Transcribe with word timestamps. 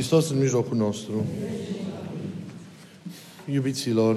Hristos 0.00 0.30
în 0.30 0.38
mijlocul 0.38 0.76
nostru. 0.76 1.24
Iubiților, 3.52 4.16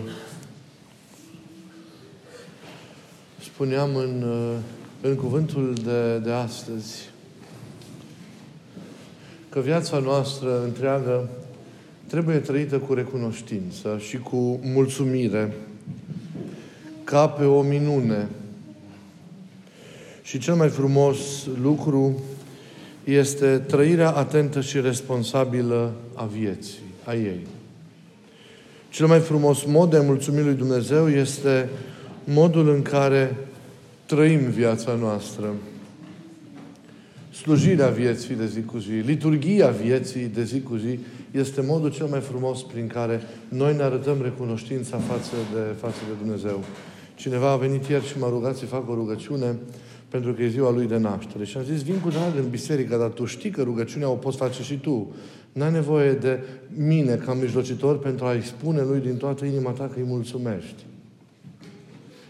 spuneam 3.43 3.96
în, 3.96 4.24
în 5.01 5.16
cuvântul 5.16 5.74
de, 5.83 6.17
de 6.17 6.32
astăzi 6.32 7.09
că 9.50 9.59
viața 9.59 10.00
noastră 10.00 10.64
întreagă 10.64 11.30
trebuie 12.07 12.38
trăită 12.38 12.79
cu 12.79 12.93
recunoștință 12.93 13.97
și 14.07 14.18
cu 14.18 14.59
mulțumire, 14.61 15.54
ca 17.04 17.29
pe 17.29 17.43
o 17.43 17.61
minune. 17.61 18.29
Și 20.21 20.39
cel 20.39 20.55
mai 20.55 20.70
frumos 20.70 21.18
lucru 21.61 22.21
este 23.04 23.57
trăirea 23.57 24.09
atentă 24.09 24.61
și 24.61 24.79
responsabilă 24.81 25.93
a 26.13 26.25
vieții, 26.25 26.79
a 27.04 27.13
ei. 27.13 27.47
Cel 28.89 29.07
mai 29.07 29.19
frumos 29.19 29.64
mod 29.64 29.89
de 29.89 29.97
a 29.97 30.01
mulțumi 30.01 30.41
lui 30.41 30.54
Dumnezeu 30.54 31.09
este 31.09 31.69
modul 32.23 32.70
în 32.70 32.81
care 32.81 33.36
trăim 34.05 34.40
viața 34.40 34.94
noastră. 34.94 35.54
Slujirea 37.31 37.88
vieții 37.88 38.36
de 38.36 38.45
zi 38.45 38.62
cu 38.62 38.78
zi, 38.78 38.92
liturgia 38.92 39.70
vieții 39.70 40.26
de 40.26 40.44
zi 40.44 40.62
cu 40.62 40.76
zi 40.76 41.00
este 41.31 41.62
modul 41.62 41.92
cel 41.92 42.06
mai 42.06 42.20
frumos 42.20 42.62
prin 42.62 42.88
care 42.88 43.22
noi 43.48 43.76
ne 43.76 43.84
arătăm 43.84 44.22
recunoștința 44.22 44.98
față 44.98 45.31
de, 45.54 45.59
față 45.80 45.98
de 46.08 46.23
Dumnezeu. 46.23 46.64
Cineva 47.16 47.52
a 47.52 47.56
venit 47.56 47.88
ieri 47.88 48.08
și 48.08 48.20
m-a 48.20 48.30
rugat 48.30 48.56
să 48.56 48.66
fac 48.66 48.90
o 48.90 48.94
rugăciune 48.94 49.56
pentru 50.13 50.34
că 50.34 50.44
e 50.44 50.48
ziua 50.48 50.72
lui 50.72 50.88
de 50.88 50.98
naștere. 50.98 51.45
Și 51.45 51.58
am 51.58 51.63
zis, 51.63 51.81
vin 51.81 51.99
cu 51.99 52.09
drag 52.09 52.38
în 52.38 52.49
biserică, 52.49 52.98
dar 52.98 53.09
tu 53.09 53.26
știi 53.26 53.49
că 53.49 53.62
rugăciunea 53.62 54.09
o 54.09 54.13
poți 54.13 54.38
face 54.38 54.63
și 54.63 54.77
tu. 54.77 55.16
N-ai 55.52 55.72
nevoie 55.72 56.12
de 56.12 56.39
mine 56.76 57.16
ca 57.16 57.34
mijlocitor 57.34 57.99
pentru 57.99 58.26
a-i 58.26 58.41
spune 58.41 58.81
lui 58.81 58.99
din 58.99 59.17
toată 59.17 59.45
inima 59.45 59.70
ta 59.70 59.83
că 59.94 60.00
îi 60.00 60.05
mulțumești. 60.08 60.86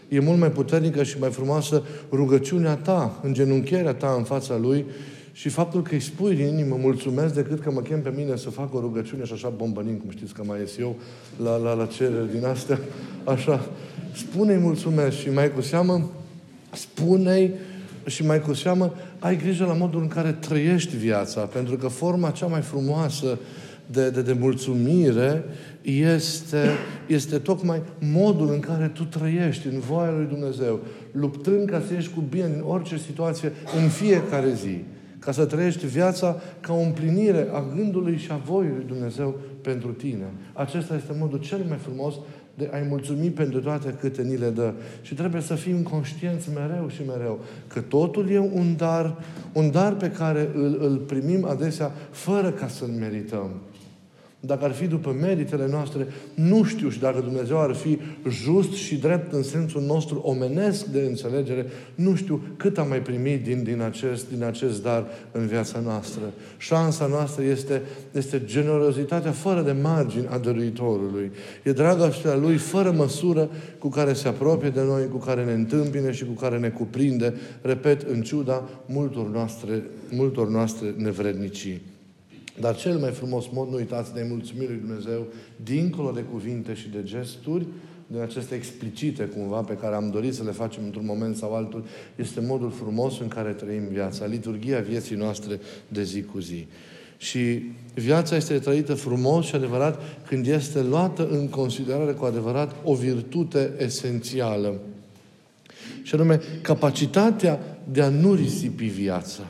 E 0.08 0.20
mult 0.20 0.38
mai 0.38 0.50
puternică 0.50 1.02
și 1.02 1.18
mai 1.18 1.30
frumoasă 1.30 1.82
rugăciunea 2.10 2.74
ta, 2.74 3.20
îngenunchierea 3.22 3.94
ta 3.94 4.14
în 4.16 4.24
fața 4.24 4.56
lui 4.56 4.84
și 5.32 5.48
faptul 5.48 5.82
că 5.82 5.94
îi 5.94 6.00
spui 6.00 6.34
din 6.34 6.46
inimă 6.46 6.76
mulțumesc 6.80 7.34
decât 7.34 7.60
că 7.60 7.70
mă 7.70 7.80
chem 7.80 8.02
pe 8.02 8.12
mine 8.16 8.36
să 8.36 8.50
fac 8.50 8.74
o 8.74 8.80
rugăciune 8.80 9.24
și 9.24 9.32
așa 9.32 9.48
bombănin, 9.48 9.98
cum 9.98 10.10
știți 10.10 10.34
că 10.34 10.42
mai 10.46 10.60
ies 10.60 10.78
eu 10.78 10.96
la, 11.42 11.56
la, 11.56 11.74
la 11.74 11.86
cereri 11.86 12.32
din 12.32 12.44
astea, 12.44 12.78
așa. 13.24 13.68
Spune-i 14.14 14.58
mulțumesc 14.58 15.16
și 15.16 15.30
mai 15.30 15.52
cu 15.52 15.60
seamă 15.60 16.10
spune-i 16.76 17.50
și 18.06 18.26
mai 18.26 18.40
cu 18.40 18.52
seamă, 18.52 18.92
ai 19.18 19.36
grijă 19.36 19.64
la 19.64 19.72
modul 19.72 20.00
în 20.00 20.08
care 20.08 20.32
trăiești 20.32 20.96
viața, 20.96 21.40
pentru 21.40 21.76
că 21.76 21.88
forma 21.88 22.30
cea 22.30 22.46
mai 22.46 22.60
frumoasă 22.60 23.38
de, 23.86 24.10
de, 24.10 24.22
de 24.22 24.32
mulțumire 24.32 25.44
este, 25.82 26.68
este 27.06 27.38
tocmai 27.38 27.82
modul 28.00 28.52
în 28.52 28.60
care 28.60 28.88
tu 28.88 29.04
trăiești 29.04 29.66
în 29.66 29.78
voia 29.78 30.10
lui 30.10 30.26
Dumnezeu, 30.26 30.80
luptând 31.12 31.68
ca 31.68 31.82
să 31.86 31.92
ieși 31.92 32.10
cu 32.10 32.20
bine 32.20 32.44
în 32.44 32.64
orice 32.66 32.96
situație, 32.98 33.52
în 33.82 33.88
fiecare 33.88 34.52
zi. 34.54 34.78
Ca 35.18 35.32
să 35.32 35.44
trăiești 35.44 35.86
viața 35.86 36.40
ca 36.60 36.72
o 36.72 36.80
împlinire 36.80 37.48
a 37.52 37.64
gândului 37.76 38.16
și 38.16 38.30
a 38.30 38.40
voii 38.44 38.68
lui 38.68 38.84
Dumnezeu 38.86 39.40
pentru 39.60 39.92
tine. 39.92 40.32
Acesta 40.52 40.94
este 40.94 41.16
modul 41.18 41.38
cel 41.38 41.64
mai 41.68 41.78
frumos 41.78 42.14
de 42.54 42.70
a-i 42.72 42.86
mulțumi 42.88 43.30
pentru 43.30 43.60
toate 43.60 43.96
câte 44.00 44.22
ni 44.22 44.36
le 44.36 44.48
dă. 44.48 44.72
Și 45.02 45.14
trebuie 45.14 45.40
să 45.42 45.54
fim 45.54 45.82
conștienți 45.82 46.48
mereu 46.54 46.88
și 46.88 47.02
mereu 47.06 47.40
că 47.66 47.80
totul 47.80 48.30
e 48.30 48.38
un 48.38 48.76
dar, 48.76 49.16
un 49.52 49.70
dar 49.70 49.94
pe 49.94 50.10
care 50.10 50.48
îl, 50.54 50.78
îl 50.80 50.96
primim 50.96 51.44
adesea 51.44 51.92
fără 52.10 52.50
ca 52.50 52.68
să-l 52.68 52.88
merităm. 52.88 53.50
Dacă 54.46 54.64
ar 54.64 54.72
fi 54.72 54.86
după 54.86 55.16
meritele 55.20 55.66
noastre, 55.70 56.06
nu 56.34 56.64
știu 56.64 56.88
și 56.88 56.98
dacă 56.98 57.20
Dumnezeu 57.20 57.60
ar 57.60 57.74
fi 57.74 57.98
just 58.28 58.72
și 58.72 58.96
drept 58.96 59.32
în 59.32 59.42
sensul 59.42 59.82
nostru 59.82 60.18
omenesc 60.24 60.84
de 60.84 61.00
înțelegere, 61.00 61.66
nu 61.94 62.14
știu 62.14 62.42
cât 62.56 62.78
am 62.78 62.88
mai 62.88 63.02
primit 63.02 63.44
din, 63.44 63.62
din, 63.62 63.80
acest, 63.80 64.30
din 64.30 64.42
acest 64.42 64.82
dar 64.82 65.06
în 65.32 65.46
viața 65.46 65.80
noastră. 65.80 66.22
Șansa 66.56 67.06
noastră 67.06 67.44
este, 67.44 67.82
este 68.12 68.42
generozitatea 68.44 69.30
fără 69.30 69.62
de 69.62 69.72
margini 69.72 70.26
a 70.26 70.38
dăruitorului. 70.38 71.30
E 71.62 71.72
dragostea 71.72 72.36
Lui 72.36 72.56
fără 72.56 72.90
măsură 72.90 73.48
cu 73.78 73.88
care 73.88 74.12
se 74.12 74.28
apropie 74.28 74.70
de 74.70 74.82
noi, 74.82 75.08
cu 75.08 75.16
care 75.16 75.44
ne 75.44 75.52
întâmpine 75.52 76.12
și 76.12 76.24
cu 76.24 76.32
care 76.32 76.58
ne 76.58 76.68
cuprinde, 76.68 77.34
repet, 77.62 78.02
în 78.02 78.22
ciuda 78.22 78.68
multor 78.86 79.30
noastre, 79.30 79.82
multor 80.10 80.48
noastre 80.48 80.94
nevrednicii. 80.96 81.92
Dar 82.60 82.76
cel 82.76 82.98
mai 82.98 83.10
frumos 83.10 83.44
mod, 83.52 83.68
nu 83.68 83.76
uitați, 83.76 84.14
de 84.14 84.20
a 84.20 84.24
mulțumi 84.24 84.66
lui 84.66 84.76
Dumnezeu, 84.76 85.26
dincolo 85.64 86.10
de 86.10 86.20
cuvinte 86.20 86.74
și 86.74 86.88
de 86.88 87.02
gesturi, 87.02 87.66
din 88.06 88.20
aceste 88.20 88.54
explicite 88.54 89.24
cumva 89.24 89.60
pe 89.60 89.74
care 89.74 89.94
am 89.94 90.10
dorit 90.10 90.34
să 90.34 90.42
le 90.42 90.50
facem 90.50 90.84
într-un 90.84 91.04
moment 91.04 91.36
sau 91.36 91.54
altul, 91.54 91.84
este 92.16 92.40
modul 92.40 92.70
frumos 92.70 93.18
în 93.20 93.28
care 93.28 93.52
trăim 93.52 93.88
viața, 93.90 94.24
liturgia 94.24 94.78
vieții 94.78 95.16
noastre 95.16 95.60
de 95.88 96.02
zi 96.02 96.22
cu 96.22 96.38
zi. 96.38 96.66
Și 97.16 97.62
viața 97.94 98.36
este 98.36 98.58
trăită 98.58 98.94
frumos 98.94 99.46
și 99.46 99.54
adevărat 99.54 100.00
când 100.26 100.46
este 100.46 100.82
luată 100.82 101.28
în 101.28 101.48
considerare 101.48 102.12
cu 102.12 102.24
adevărat 102.24 102.74
o 102.82 102.94
virtute 102.94 103.72
esențială. 103.78 104.80
Și 106.02 106.14
anume, 106.14 106.40
capacitatea 106.62 107.78
de 107.92 108.02
a 108.02 108.08
nu 108.08 108.34
risipi 108.34 108.84
viața 108.84 109.42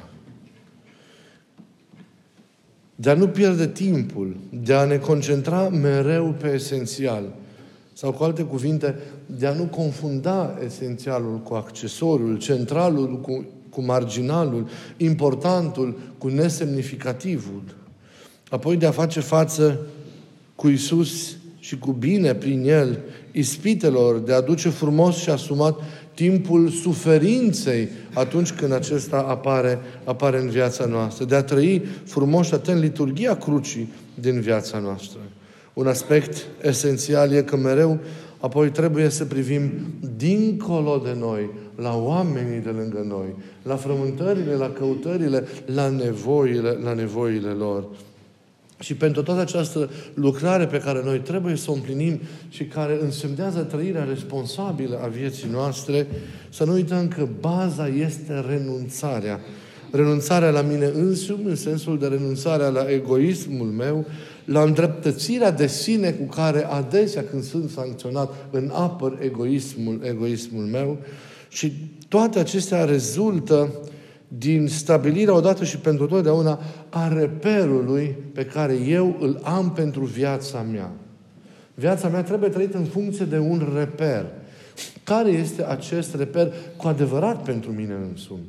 de 2.94 3.10
a 3.10 3.15
nu 3.15 3.28
pierde 3.28 3.69
timpul, 3.69 4.37
de 4.62 4.75
a 4.75 4.84
ne 4.84 4.97
concentra 4.97 5.69
mereu 5.69 6.34
pe 6.41 6.53
esențial. 6.53 7.22
Sau 7.93 8.12
cu 8.12 8.25
alte 8.25 8.43
cuvinte, 8.43 8.94
de 9.27 9.47
a 9.47 9.53
nu 9.53 9.65
confunda 9.65 10.59
esențialul 10.65 11.38
cu 11.38 11.54
accesoriul, 11.54 12.38
centralul 12.38 13.21
cu, 13.21 13.44
cu 13.71 13.83
marginalul, 13.83 14.69
importantul 14.97 15.99
cu 16.19 16.28
nesemnificativul. 16.28 17.62
Apoi 18.50 18.77
de 18.77 18.87
a 18.87 18.91
face 18.91 19.21
față 19.21 19.81
cu 20.54 20.69
Isus 20.69 21.37
și 21.59 21.78
cu 21.78 21.93
bine 21.93 22.34
prin 22.34 22.69
El, 22.69 22.99
ispitelor, 23.33 24.19
de 24.19 24.33
a 24.33 24.41
duce 24.41 24.69
frumos 24.69 25.16
și 25.16 25.31
asumat 25.31 25.77
timpul 26.14 26.69
suferinței 26.69 27.88
atunci 28.14 28.52
când 28.52 28.72
acesta 28.72 29.16
apare, 29.16 29.78
apare 30.04 30.41
în 30.41 30.48
viața 30.48 30.84
noastră. 30.84 31.25
De 31.25 31.34
a 31.34 31.42
trăi 31.42 31.82
frumos 32.04 32.47
și 32.47 32.54
atent 32.54 32.80
liturgia 32.80 33.36
crucii 33.36 33.92
din 34.14 34.41
viața 34.41 34.78
noastră. 34.78 35.19
Un 35.72 35.86
aspect 35.86 36.47
esențial 36.62 37.32
e 37.32 37.42
că 37.42 37.56
mereu 37.56 37.98
apoi 38.41 38.70
trebuie 38.70 39.08
să 39.08 39.24
privim 39.24 39.70
dincolo 40.16 41.00
de 41.04 41.16
noi, 41.19 41.50
la 41.76 41.97
oamenii 41.97 42.60
de 42.60 42.70
lângă 42.70 43.04
noi, 43.08 43.34
la 43.62 43.76
frământările, 43.76 44.54
la 44.54 44.70
căutările, 44.70 45.44
la 45.66 45.88
nevoile, 45.88 46.78
la 46.82 46.94
nevoile 46.94 47.48
lor. 47.48 47.84
Și 48.78 48.94
pentru 48.94 49.22
toată 49.22 49.40
această 49.40 49.90
lucrare 50.14 50.66
pe 50.66 50.78
care 50.78 51.02
noi 51.04 51.18
trebuie 51.18 51.56
să 51.56 51.70
o 51.70 51.74
împlinim 51.74 52.20
și 52.48 52.64
care 52.64 52.98
însemnează 53.02 53.60
trăirea 53.60 54.04
responsabilă 54.04 55.00
a 55.02 55.06
vieții 55.06 55.48
noastre, 55.52 56.06
să 56.48 56.64
nu 56.64 56.72
uităm 56.72 57.08
că 57.08 57.28
baza 57.40 57.88
este 57.88 58.44
renunțarea. 58.48 59.40
Renunțarea 59.90 60.50
la 60.50 60.60
mine 60.60 60.86
însumi, 60.94 61.44
în 61.44 61.56
sensul 61.56 61.98
de 61.98 62.06
renunțarea 62.06 62.68
la 62.68 62.90
egoismul 62.90 63.66
meu, 63.66 64.06
la 64.44 64.62
îndreptățirea 64.62 65.50
de 65.50 65.66
sine 65.66 66.10
cu 66.10 66.34
care 66.34 66.66
adesea 66.66 67.24
când 67.30 67.42
sunt 67.42 67.70
sancționat 67.70 68.34
în 68.50 68.70
apăr 68.72 69.18
egoismul, 69.20 70.00
egoismul 70.02 70.64
meu. 70.64 70.98
Și 71.48 71.72
toate 72.08 72.38
acestea 72.38 72.84
rezultă 72.84 73.72
din 74.39 74.69
stabilirea 74.69 75.34
odată 75.34 75.65
și 75.65 75.78
pentru 75.78 76.06
totdeauna 76.06 76.61
a 76.89 77.09
reperului 77.09 78.17
pe 78.33 78.45
care 78.45 78.75
eu 78.75 79.17
îl 79.21 79.41
am 79.43 79.72
pentru 79.72 80.04
viața 80.04 80.63
mea. 80.63 80.91
Viața 81.75 82.09
mea 82.09 82.22
trebuie 82.22 82.51
trăită 82.51 82.77
în 82.77 82.84
funcție 82.84 83.25
de 83.25 83.39
un 83.39 83.72
reper. 83.75 84.27
Care 85.04 85.31
este 85.31 85.66
acest 85.66 86.15
reper 86.15 86.53
cu 86.77 86.86
adevărat 86.86 87.42
pentru 87.42 87.71
mine 87.71 87.95
însumi? 88.10 88.48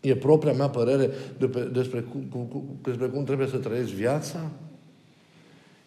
E 0.00 0.16
propria 0.16 0.52
mea 0.52 0.68
părere 0.68 1.10
despre 1.72 2.00
cum, 2.00 2.48
despre 2.82 3.06
cum 3.06 3.24
trebuie 3.24 3.46
să 3.46 3.56
trăiesc 3.56 3.90
viața? 3.90 4.50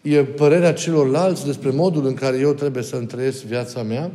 E 0.02 0.24
părerea 0.24 0.74
celorlalți 0.74 1.46
despre 1.46 1.70
modul 1.70 2.06
în 2.06 2.14
care 2.14 2.38
eu 2.38 2.54
trebuie 2.54 2.84
să-mi 2.84 3.08
trăiesc 3.08 3.44
viața 3.44 3.84
mea? 3.84 4.12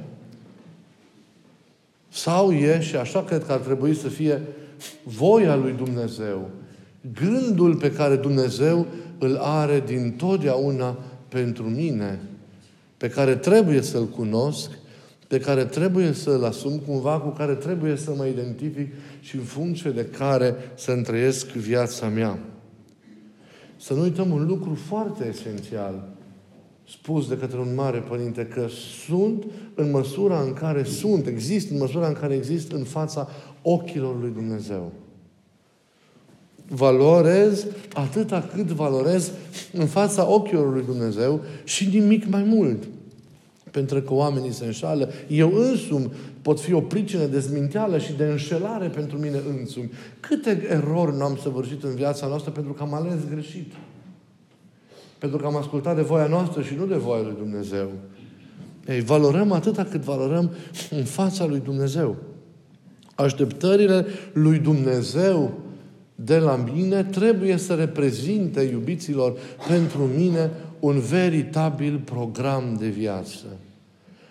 Sau 2.08 2.52
e, 2.52 2.80
și 2.80 2.96
așa 2.96 3.22
cred 3.22 3.44
că 3.44 3.52
ar 3.52 3.58
trebui 3.58 3.94
să 3.94 4.08
fie, 4.08 4.42
voia 5.08 5.56
lui 5.56 5.72
Dumnezeu, 5.72 6.50
gândul 7.14 7.76
pe 7.76 7.92
care 7.92 8.16
Dumnezeu 8.16 8.86
îl 9.18 9.36
are 9.36 9.82
din 9.86 10.12
totdeauna 10.16 10.98
pentru 11.28 11.62
mine, 11.62 12.20
pe 12.96 13.08
care 13.08 13.36
trebuie 13.36 13.82
să-l 13.82 14.06
cunosc, 14.06 14.70
pe 15.26 15.40
care 15.40 15.64
trebuie 15.64 16.12
să-l 16.12 16.44
asum 16.44 16.78
cumva, 16.78 17.20
cu 17.20 17.28
care 17.28 17.54
trebuie 17.54 17.96
să 17.96 18.14
mă 18.16 18.26
identific 18.26 18.92
și 19.20 19.36
în 19.36 19.42
funcție 19.42 19.90
de 19.90 20.06
care 20.06 20.54
să-mi 20.74 21.02
trăiesc 21.02 21.46
viața 21.46 22.08
mea. 22.08 22.38
Să 23.76 23.94
nu 23.94 24.02
uităm 24.02 24.30
un 24.30 24.46
lucru 24.46 24.74
foarte 24.74 25.26
esențial 25.26 26.08
spus 26.90 27.28
de 27.28 27.36
către 27.36 27.58
un 27.58 27.74
mare 27.74 27.98
părinte 27.98 28.46
că 28.46 28.66
sunt 29.06 29.44
în 29.74 29.90
măsura 29.90 30.40
în 30.40 30.52
care 30.52 30.82
sunt, 30.82 31.26
există 31.26 31.72
în 31.72 31.78
măsura 31.78 32.06
în 32.06 32.12
care 32.12 32.34
există 32.34 32.76
în 32.76 32.84
fața 32.84 33.28
ochilor 33.62 34.20
lui 34.20 34.30
Dumnezeu. 34.30 34.92
Valorez 36.68 37.66
atâta 37.92 38.48
cât 38.54 38.66
valorez 38.66 39.32
în 39.72 39.86
fața 39.86 40.30
ochilor 40.30 40.72
lui 40.72 40.84
Dumnezeu 40.84 41.40
și 41.64 41.86
nimic 41.86 42.26
mai 42.26 42.42
mult. 42.42 42.88
Pentru 43.70 44.00
că 44.00 44.14
oamenii 44.14 44.52
se 44.52 44.64
înșală. 44.64 45.10
Eu 45.28 45.54
însumi 45.54 46.10
pot 46.42 46.60
fi 46.60 46.72
o 46.72 46.80
pricină 46.80 47.24
de 47.24 47.38
zminteală 47.38 47.98
și 47.98 48.12
de 48.12 48.24
înșelare 48.24 48.88
pentru 48.88 49.18
mine 49.18 49.40
însumi. 49.60 49.90
Câte 50.20 50.66
erori 50.70 51.16
nu 51.16 51.24
am 51.24 51.38
săvârșit 51.42 51.82
în 51.82 51.94
viața 51.94 52.26
noastră 52.26 52.50
pentru 52.50 52.72
că 52.72 52.82
am 52.82 52.94
ales 52.94 53.18
greșit. 53.30 53.72
Pentru 55.18 55.38
că 55.38 55.46
am 55.46 55.56
ascultat 55.56 55.96
de 55.96 56.02
voia 56.02 56.26
noastră 56.26 56.62
și 56.62 56.74
nu 56.74 56.86
de 56.86 56.96
voia 56.96 57.22
lui 57.22 57.34
Dumnezeu. 57.38 57.88
Ei, 58.88 59.00
valorăm 59.00 59.52
atâta 59.52 59.84
cât 59.84 60.00
valorăm 60.00 60.50
în 60.90 61.04
fața 61.04 61.46
lui 61.46 61.60
Dumnezeu. 61.60 62.16
Așteptările 63.14 64.06
lui 64.32 64.58
Dumnezeu 64.58 65.58
de 66.14 66.38
la 66.38 66.56
mine 66.72 67.04
trebuie 67.04 67.56
să 67.56 67.74
reprezinte, 67.74 68.60
iubiților, 68.60 69.38
pentru 69.68 70.02
mine 70.16 70.50
un 70.80 70.98
veritabil 70.98 72.00
program 72.04 72.76
de 72.78 72.88
viață. 72.88 73.44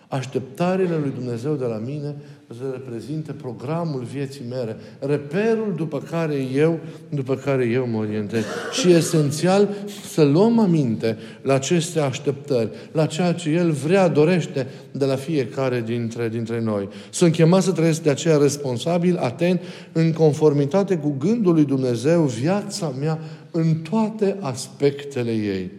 Așteptările 0.07 0.98
lui 0.98 1.12
Dumnezeu 1.16 1.54
de 1.54 1.66
la 1.66 1.78
mine 1.78 2.16
să 2.56 2.64
reprezinte 2.72 3.32
programul 3.32 4.04
vieții 4.14 4.46
mele, 4.50 4.78
reperul 5.00 5.74
după 5.76 6.00
care 6.00 6.36
eu, 6.54 6.80
după 7.10 7.36
care 7.36 7.66
eu 7.66 7.88
mă 7.88 7.98
orientez. 7.98 8.44
Și 8.72 8.92
esențial 8.92 9.70
să 10.10 10.24
luăm 10.24 10.60
aminte 10.60 11.18
la 11.42 11.54
aceste 11.54 12.00
așteptări, 12.00 12.70
la 12.92 13.06
ceea 13.06 13.34
ce 13.34 13.50
El 13.50 13.72
vrea, 13.72 14.08
dorește 14.08 14.68
de 14.92 15.06
la 15.06 15.16
fiecare 15.16 15.82
dintre, 15.82 16.30
dintre 16.30 16.62
noi. 16.62 16.90
Sunt 17.10 17.32
chemat 17.32 17.64
să 17.64 17.72
trăiesc 17.72 18.04
de 18.04 18.10
aceea 18.10 18.38
responsabil, 18.38 19.18
atent, 19.18 19.62
în 19.92 20.14
conformitate 20.14 20.98
cu 20.98 21.16
gândul 21.20 21.54
lui 21.54 21.66
Dumnezeu, 21.66 22.22
viața 22.22 22.94
mea 23.00 23.20
în 23.52 23.76
toate 23.90 24.38
aspectele 24.40 25.32
ei. 25.32 25.72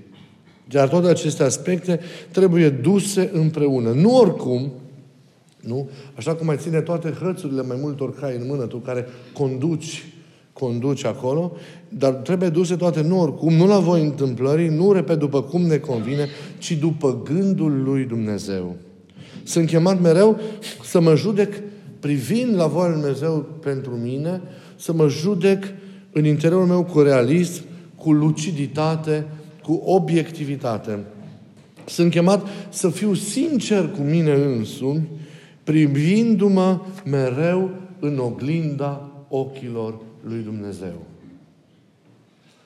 Dar 0.69 0.89
toate 0.89 1.09
aceste 1.09 1.43
aspecte 1.43 2.01
trebuie 2.31 2.69
duse 2.69 3.31
împreună. 3.33 3.91
Nu 3.91 4.17
oricum, 4.17 4.73
nu? 5.61 5.89
Așa 6.15 6.35
cum 6.35 6.47
mai 6.47 6.57
ține 6.57 6.81
toate 6.81 7.17
hățurile 7.21 7.63
mai 7.63 7.77
multor 7.81 8.15
cai 8.15 8.37
în 8.37 8.47
mână, 8.47 8.67
tu 8.67 8.77
care 8.77 9.07
conduci, 9.33 10.05
conduci 10.53 11.05
acolo, 11.05 11.53
dar 11.89 12.13
trebuie 12.13 12.49
duse 12.49 12.77
toate 12.77 13.01
nu 13.03 13.21
oricum, 13.21 13.55
nu 13.55 13.67
la 13.67 13.79
voi 13.79 14.03
întâmplării, 14.03 14.69
nu 14.69 14.93
repet 14.93 15.19
după 15.19 15.43
cum 15.43 15.63
ne 15.63 15.77
convine, 15.77 16.29
ci 16.59 16.73
după 16.73 17.23
gândul 17.25 17.83
lui 17.83 18.05
Dumnezeu. 18.05 18.77
Sunt 19.43 19.67
chemat 19.67 20.01
mereu 20.01 20.41
să 20.85 21.01
mă 21.01 21.15
judec 21.15 21.63
privind 22.01 22.55
la 22.55 22.67
voia 22.67 22.89
lui 22.89 23.01
Dumnezeu 23.01 23.47
pentru 23.61 23.91
mine, 23.91 24.41
să 24.77 24.93
mă 24.93 25.09
judec 25.09 25.65
în 26.13 26.25
interiorul 26.25 26.67
meu 26.67 26.85
cu 26.85 27.01
realism, 27.01 27.63
cu 27.97 28.13
luciditate, 28.13 29.27
cu 29.63 29.83
obiectivitate. 29.85 30.99
Sunt 31.87 32.11
chemat 32.11 32.47
să 32.71 32.89
fiu 32.89 33.15
sincer 33.15 33.91
cu 33.91 34.03
mine 34.03 34.33
însumi, 34.33 35.09
privindu-mă 35.69 36.81
mereu 37.05 37.71
în 37.99 38.19
oglinda 38.19 39.11
ochilor 39.29 39.99
lui 40.25 40.43
Dumnezeu. 40.43 41.03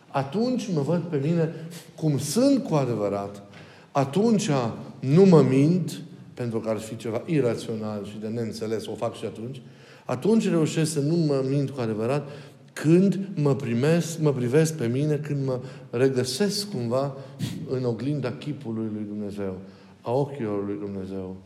Atunci 0.08 0.68
mă 0.74 0.80
văd 0.80 1.00
pe 1.00 1.20
mine 1.22 1.54
cum 1.96 2.18
sunt 2.18 2.64
cu 2.64 2.74
adevărat. 2.74 3.42
Atunci 3.92 4.50
nu 5.00 5.24
mă 5.24 5.42
mint, 5.42 6.00
pentru 6.34 6.60
că 6.60 6.68
ar 6.68 6.78
fi 6.78 6.96
ceva 6.96 7.22
irațional 7.26 8.06
și 8.06 8.18
de 8.20 8.26
neînțeles, 8.26 8.86
o 8.86 8.94
fac 8.94 9.14
și 9.16 9.24
atunci. 9.24 9.60
Atunci 10.04 10.48
reușesc 10.48 10.92
să 10.92 11.00
nu 11.00 11.16
mă 11.16 11.44
mint 11.48 11.70
cu 11.70 11.80
adevărat 11.80 12.28
când 12.72 13.18
mă 13.34 13.54
primesc, 13.54 14.20
mă 14.20 14.32
privesc 14.32 14.76
pe 14.76 14.86
mine, 14.86 15.16
când 15.16 15.46
mă 15.46 15.60
regăsesc 15.90 16.70
cumva 16.70 17.14
în 17.70 17.84
oglinda 17.84 18.32
chipului 18.32 18.88
lui 18.94 19.04
Dumnezeu, 19.08 19.56
a 20.00 20.12
ochilor 20.12 20.66
lui 20.66 20.76
Dumnezeu. 20.78 21.36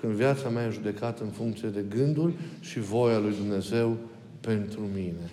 Când 0.00 0.12
viața 0.12 0.48
mea 0.48 0.66
e 0.66 0.70
judecată 0.70 1.22
în 1.22 1.30
funcție 1.30 1.68
de 1.68 1.84
gândul 1.96 2.32
și 2.60 2.80
voia 2.80 3.18
lui 3.18 3.34
Dumnezeu 3.36 3.96
pentru 4.40 4.80
mine. 4.94 5.30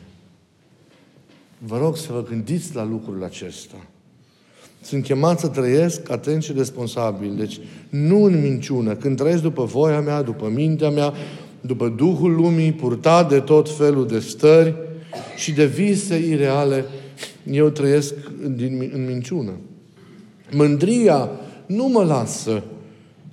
Vă 1.58 1.78
rog 1.78 1.98
să 1.98 2.12
vă 2.12 2.24
gândiți 2.24 2.76
la 2.76 2.84
lucrul 2.84 3.24
acesta. 3.24 3.76
Sunt 4.82 5.04
chemat 5.04 5.40
să 5.40 5.48
trăiesc 5.48 6.10
atent 6.10 6.44
și 6.44 6.52
responsabil. 6.52 7.36
Deci, 7.36 7.60
nu 7.90 8.24
în 8.24 8.42
minciună. 8.42 8.96
Când 8.96 9.18
trăiesc 9.18 9.42
după 9.42 9.64
voia 9.64 10.02
mea, 10.02 10.22
după 10.22 10.50
mintea 10.50 10.90
mea, 10.90 11.14
după 11.62 11.90
Duhul 11.90 12.36
lumii, 12.36 12.72
purtat 12.72 13.30
de 13.30 13.40
tot 13.40 13.70
felul 13.70 14.08
de 14.08 14.20
stări, 14.20 14.76
și 15.36 15.52
de 15.52 15.66
vise 15.66 16.18
ireale, 16.18 16.86
eu 17.52 17.70
trăiesc 17.70 18.14
din, 18.56 18.92
în 18.94 19.06
minciună. 19.06 19.52
Mândria 20.52 21.30
nu 21.66 21.88
mă 21.88 22.04
lasă 22.04 22.64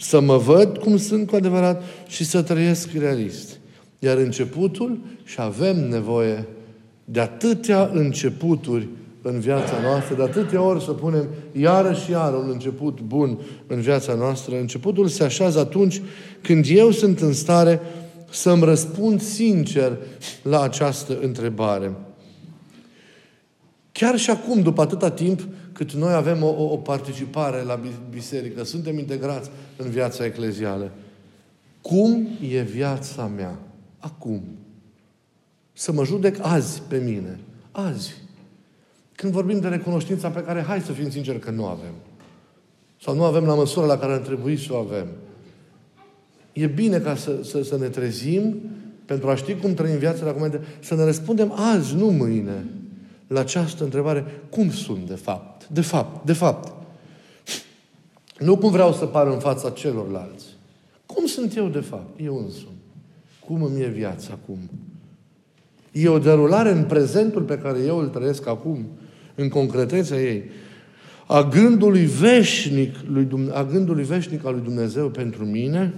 să 0.01 0.21
mă 0.21 0.37
văd 0.37 0.79
cum 0.79 0.97
sunt 0.97 1.27
cu 1.29 1.37
adevărat 1.37 1.83
și 2.09 2.25
să 2.25 2.43
trăiesc 2.43 2.89
realist. 2.99 3.59
Iar 3.99 4.17
începutul, 4.17 4.99
și 5.25 5.37
avem 5.41 5.89
nevoie 5.89 6.47
de 7.05 7.21
atâtea 7.21 7.91
începuturi 7.93 8.89
în 9.23 9.41
viața 9.41 9.73
noastră, 9.83 10.15
de 10.15 10.23
atâtea 10.23 10.63
ori 10.63 10.85
să 10.85 10.91
punem 10.91 11.29
iară 11.53 11.93
și 11.93 12.11
iară 12.11 12.37
un 12.37 12.49
început 12.53 13.01
bun 13.01 13.39
în 13.67 13.81
viața 13.81 14.15
noastră. 14.15 14.59
Începutul 14.59 15.09
se 15.09 15.25
așează 15.25 15.59
atunci 15.59 16.03
când 16.41 16.65
eu 16.69 16.91
sunt 16.91 17.21
în 17.21 17.33
stare 17.33 17.81
să-mi 18.31 18.65
răspund 18.65 19.21
sincer 19.21 19.97
la 20.43 20.63
această 20.63 21.19
întrebare. 21.23 21.93
Chiar 23.93 24.17
și 24.17 24.31
acum, 24.31 24.63
după 24.63 24.81
atâta 24.81 25.11
timp, 25.11 25.49
cât 25.73 25.93
noi 25.93 26.13
avem 26.13 26.43
o, 26.43 26.55
o 26.59 26.77
participare 26.77 27.63
la 27.63 27.81
biserică, 28.11 28.65
suntem 28.65 28.99
integrați 28.99 29.51
în 29.77 29.91
viața 29.91 30.25
eclezială. 30.25 30.91
Cum 31.81 32.29
e 32.51 32.61
viața 32.61 33.27
mea? 33.27 33.59
Acum. 33.99 34.43
Să 35.73 35.93
mă 35.93 36.05
judec 36.05 36.37
azi 36.41 36.83
pe 36.89 36.99
mine. 36.99 37.39
Azi. 37.71 38.15
Când 39.15 39.33
vorbim 39.33 39.61
de 39.61 39.69
recunoștința 39.69 40.29
pe 40.29 40.43
care, 40.43 40.63
hai 40.63 40.81
să 40.81 40.93
fim 40.93 41.11
sinceri, 41.11 41.39
că 41.39 41.51
nu 41.51 41.67
avem. 41.67 41.93
Sau 43.03 43.15
nu 43.15 43.25
avem 43.25 43.45
la 43.45 43.55
măsura 43.55 43.87
la 43.87 43.99
care 43.99 44.13
ar 44.13 44.19
trebui 44.19 44.59
să 44.59 44.73
o 44.73 44.77
avem. 44.77 45.07
E 46.53 46.67
bine 46.67 46.99
ca 46.99 47.17
să, 47.17 47.41
să, 47.43 47.63
să 47.63 47.79
ne 47.79 47.89
trezim 47.89 48.61
pentru 49.05 49.29
a 49.29 49.35
ști 49.35 49.55
cum 49.55 49.75
trăim 49.75 49.99
viața 49.99 50.25
la 50.25 50.33
comente, 50.33 50.61
să 50.81 50.95
ne 50.95 51.05
răspundem 51.05 51.53
azi, 51.53 51.95
nu 51.95 52.07
mâine, 52.07 52.65
la 53.33 53.41
această 53.41 53.85
întrebare, 53.85 54.25
cum 54.49 54.71
sunt 54.71 55.07
de 55.07 55.15
fapt? 55.15 55.69
De 55.69 55.81
fapt, 55.81 56.27
de 56.27 56.33
fapt. 56.33 56.73
Nu 58.39 58.57
cum 58.57 58.71
vreau 58.71 58.93
să 58.93 59.07
par 59.07 59.27
în 59.27 59.39
fața 59.39 59.71
celorlalți. 59.71 60.45
Cum 61.07 61.27
sunt 61.27 61.57
eu 61.57 61.69
de 61.69 61.81
fapt? 61.81 62.21
Eu 62.21 62.37
însumi. 62.37 62.81
Cum 63.47 63.63
îmi 63.63 63.81
e 63.81 63.89
viața 63.89 64.29
acum? 64.33 64.59
E 65.93 66.09
o 66.09 66.19
derulare 66.19 66.71
în 66.71 66.85
prezentul 66.85 67.43
pe 67.43 67.59
care 67.59 67.79
eu 67.79 67.99
îl 67.99 68.09
trăiesc 68.09 68.47
acum, 68.47 68.87
în 69.35 69.49
concretețea 69.49 70.21
ei, 70.21 70.45
a 71.27 71.43
gândului 71.43 72.05
veșnic, 72.05 72.97
lui, 73.07 73.29
a 73.53 73.65
gândului 73.65 74.05
veșnic 74.05 74.45
al 74.45 74.53
lui 74.53 74.63
Dumnezeu 74.63 75.09
pentru 75.09 75.45
mine, 75.45 75.95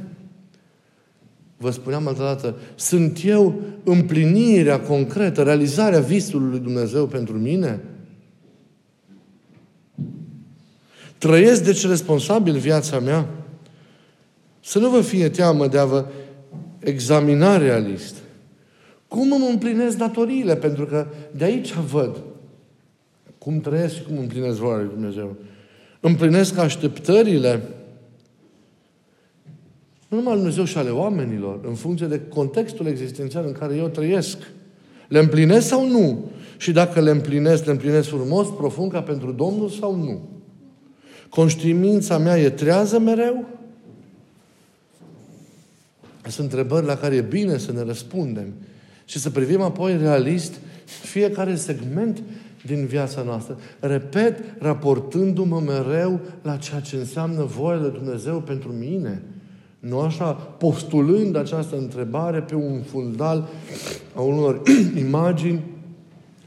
Vă 1.62 1.70
spuneam 1.70 2.06
altă 2.06 2.22
dată, 2.22 2.54
sunt 2.74 3.18
eu 3.24 3.60
împlinirea 3.84 4.80
concretă, 4.80 5.42
realizarea 5.42 6.00
visului 6.00 6.50
lui 6.50 6.58
Dumnezeu 6.58 7.06
pentru 7.06 7.38
mine? 7.38 7.80
Trăiesc 11.18 11.64
deci 11.64 11.86
responsabil 11.86 12.56
viața 12.56 12.98
mea? 12.98 13.28
Să 14.60 14.78
nu 14.78 14.90
vă 14.90 15.00
fie 15.00 15.28
teamă 15.28 15.66
de 15.66 15.78
a 15.78 15.84
vă 15.84 16.04
examina 16.78 17.56
realist. 17.56 18.16
Cum 19.08 19.32
îmi 19.32 19.50
împlinesc 19.50 19.96
datoriile? 19.96 20.56
Pentru 20.56 20.86
că 20.86 21.06
de 21.36 21.44
aici 21.44 21.72
văd 21.74 22.16
cum 23.38 23.60
trăiesc 23.60 23.94
și 23.94 24.02
cum 24.02 24.18
împlinesc 24.18 24.58
voia 24.58 24.76
lui 24.76 24.88
Dumnezeu. 24.88 25.36
Împlinesc 26.00 26.58
așteptările 26.58 27.62
nu 30.12 30.18
numai 30.18 30.32
al 30.32 30.38
Dumnezeu 30.38 30.64
și 30.64 30.78
ale 30.78 30.90
oamenilor, 30.90 31.60
în 31.66 31.74
funcție 31.74 32.06
de 32.06 32.20
contextul 32.28 32.86
existențial 32.86 33.44
în 33.46 33.52
care 33.52 33.76
eu 33.76 33.88
trăiesc. 33.88 34.38
Le 35.08 35.18
împlinesc 35.18 35.66
sau 35.66 35.88
nu? 35.88 36.30
Și 36.56 36.72
dacă 36.72 37.00
le 37.00 37.10
împlinesc, 37.10 37.64
le 37.64 37.70
împlinesc 37.70 38.08
frumos, 38.08 38.48
profund, 38.48 38.92
ca 38.92 39.02
pentru 39.02 39.32
Domnul 39.32 39.68
sau 39.68 39.96
nu? 39.96 40.28
Conștiința 41.28 42.18
mea 42.18 42.38
e 42.38 42.50
trează 42.50 42.98
mereu? 42.98 43.44
Sunt 46.28 46.52
întrebări 46.52 46.86
la 46.86 46.96
care 46.96 47.14
e 47.14 47.20
bine 47.20 47.58
să 47.58 47.72
ne 47.72 47.82
răspundem 47.82 48.52
și 49.04 49.18
să 49.18 49.30
privim 49.30 49.60
apoi 49.60 49.96
realist 49.96 50.54
fiecare 50.84 51.54
segment 51.54 52.22
din 52.66 52.86
viața 52.86 53.22
noastră. 53.22 53.58
Repet, 53.80 54.38
raportându-mă 54.58 55.60
mereu 55.60 56.20
la 56.42 56.56
ceea 56.56 56.80
ce 56.80 56.96
înseamnă 56.96 57.44
voia 57.44 57.78
lui 57.78 57.90
Dumnezeu 57.90 58.40
pentru 58.40 58.72
mine. 58.72 59.22
Nu 59.88 60.00
așa, 60.00 60.32
postulând 60.32 61.36
această 61.36 61.76
întrebare 61.76 62.40
pe 62.40 62.54
un 62.54 62.82
fundal 62.82 63.48
a 64.14 64.20
unor 64.20 64.62
imagini 65.06 65.60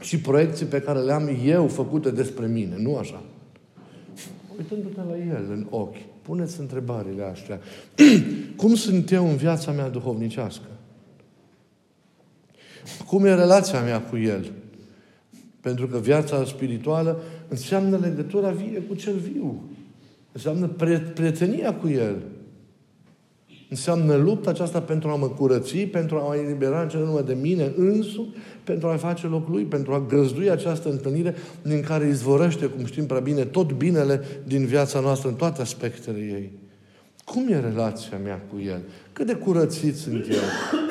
și 0.00 0.20
proiecții 0.20 0.66
pe 0.66 0.80
care 0.80 0.98
le-am 0.98 1.30
eu 1.44 1.66
făcute 1.68 2.10
despre 2.10 2.46
mine. 2.46 2.76
Nu 2.78 2.96
așa. 2.96 3.22
Uitându-te 4.58 5.00
la 5.08 5.16
El 5.16 5.46
în 5.50 5.66
ochi, 5.70 5.96
puneți 6.22 6.60
întrebările 6.60 7.22
astea. 7.22 7.60
Cum 8.56 8.74
sunt 8.74 9.10
eu 9.10 9.28
în 9.28 9.36
viața 9.36 9.72
mea 9.72 9.88
duhovnicească? 9.88 10.68
Cum 13.06 13.24
e 13.24 13.34
relația 13.34 13.82
mea 13.82 14.02
cu 14.02 14.16
El? 14.16 14.52
Pentru 15.60 15.86
că 15.86 15.98
viața 15.98 16.44
spirituală 16.44 17.20
înseamnă 17.48 17.96
legătura 17.96 18.50
vie 18.50 18.80
cu 18.88 18.94
cel 18.94 19.16
viu. 19.16 19.62
Înseamnă 20.32 20.66
prietenia 21.14 21.74
cu 21.74 21.88
El. 21.88 22.16
Înseamnă 23.68 24.14
lupta 24.14 24.50
aceasta 24.50 24.80
pentru 24.80 25.08
a 25.08 25.14
mă 25.14 25.28
curăți, 25.28 25.76
pentru 25.76 26.16
a 26.16 26.20
mă 26.20 26.36
elibera 26.36 26.86
cel 26.86 27.04
numai 27.04 27.22
de 27.22 27.36
mine 27.40 27.72
însumi, 27.76 28.34
pentru 28.64 28.88
a 28.88 28.96
face 28.96 29.26
loc 29.26 29.48
Lui, 29.48 29.64
pentru 29.64 29.92
a 29.92 30.04
găzdui 30.08 30.50
această 30.50 30.90
întâlnire 30.90 31.34
din 31.62 31.80
care 31.80 32.06
izvorăște, 32.06 32.66
cum 32.66 32.84
știm 32.84 33.06
prea 33.06 33.20
bine, 33.20 33.44
tot 33.44 33.72
binele 33.72 34.20
din 34.44 34.66
viața 34.66 35.00
noastră, 35.00 35.28
în 35.28 35.34
toate 35.34 35.60
aspectele 35.60 36.18
ei. 36.18 36.52
Cum 37.24 37.48
e 37.48 37.60
relația 37.60 38.18
mea 38.18 38.42
cu 38.50 38.60
El? 38.60 38.80
Cât 39.16 39.26
de 39.26 39.34
curățit 39.34 39.96
sunt 39.96 40.26
eu? 40.28 40.36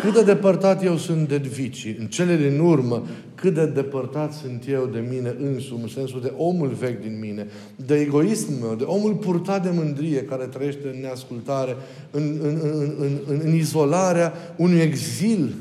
Cât 0.01 0.13
de 0.13 0.24
depărtat 0.24 0.84
eu 0.84 0.98
sunt 0.98 1.27
de 1.27 1.38
vicii? 1.38 1.96
În 2.00 2.08
cele 2.08 2.36
din 2.36 2.60
urmă, 2.60 3.05
cât 3.36 3.53
de 3.53 3.65
depărtat 3.65 4.34
sunt 4.34 4.63
eu 4.70 4.86
de 4.86 5.00
mine 5.10 5.36
însumi, 5.39 5.82
în 5.82 5.88
sensul 5.88 6.22
de 6.22 6.34
omul 6.38 6.67
vechi 6.67 7.01
din 7.01 7.20
mine, 7.20 7.48
de 7.86 7.96
egoismul 7.96 8.58
meu, 8.62 8.75
de 8.75 8.84
omul 8.84 9.15
purtat 9.15 9.63
de 9.63 9.70
mândrie 9.74 10.24
care 10.24 10.46
trăiește 10.46 10.88
în 10.94 11.01
neascultare, 11.01 11.75
în, 12.12 12.39
în, 12.41 12.60
în, 12.63 12.94
în, 13.00 13.17
în, 13.27 13.39
în 13.44 13.53
izolarea 13.53 14.34
unui 14.58 14.79
exil 14.79 15.53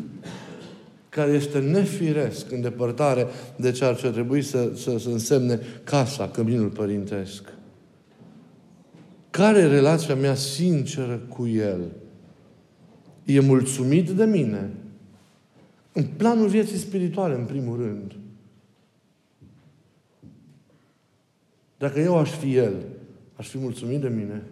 care 1.08 1.32
este 1.32 1.58
nefiresc 1.58 2.52
în 2.52 2.60
depărtare 2.60 3.26
de 3.56 3.70
ceea 3.70 3.92
ce 3.92 4.10
trebuie 4.10 4.42
să, 4.42 4.70
să, 4.74 4.98
să 4.98 5.08
însemne 5.08 5.60
casa, 5.84 6.28
căminul 6.28 6.68
părintesc. 6.68 7.42
Care 9.30 9.58
e 9.58 9.66
relația 9.66 10.14
mea 10.14 10.34
sinceră 10.34 11.20
cu 11.28 11.46
El? 11.46 11.80
E 13.24 13.40
mulțumit 13.40 14.10
de 14.10 14.24
mine? 14.24 14.70
În 15.92 16.04
planul 16.16 16.48
vieții 16.48 16.78
spirituale, 16.78 17.34
în 17.34 17.44
primul 17.44 17.76
rând. 17.76 18.16
Dacă 21.78 22.00
eu 22.00 22.18
aș 22.18 22.30
fi 22.30 22.56
El, 22.56 22.74
aș 23.36 23.48
fi 23.48 23.58
mulțumit 23.58 24.00
de 24.00 24.08
mine? 24.08 24.42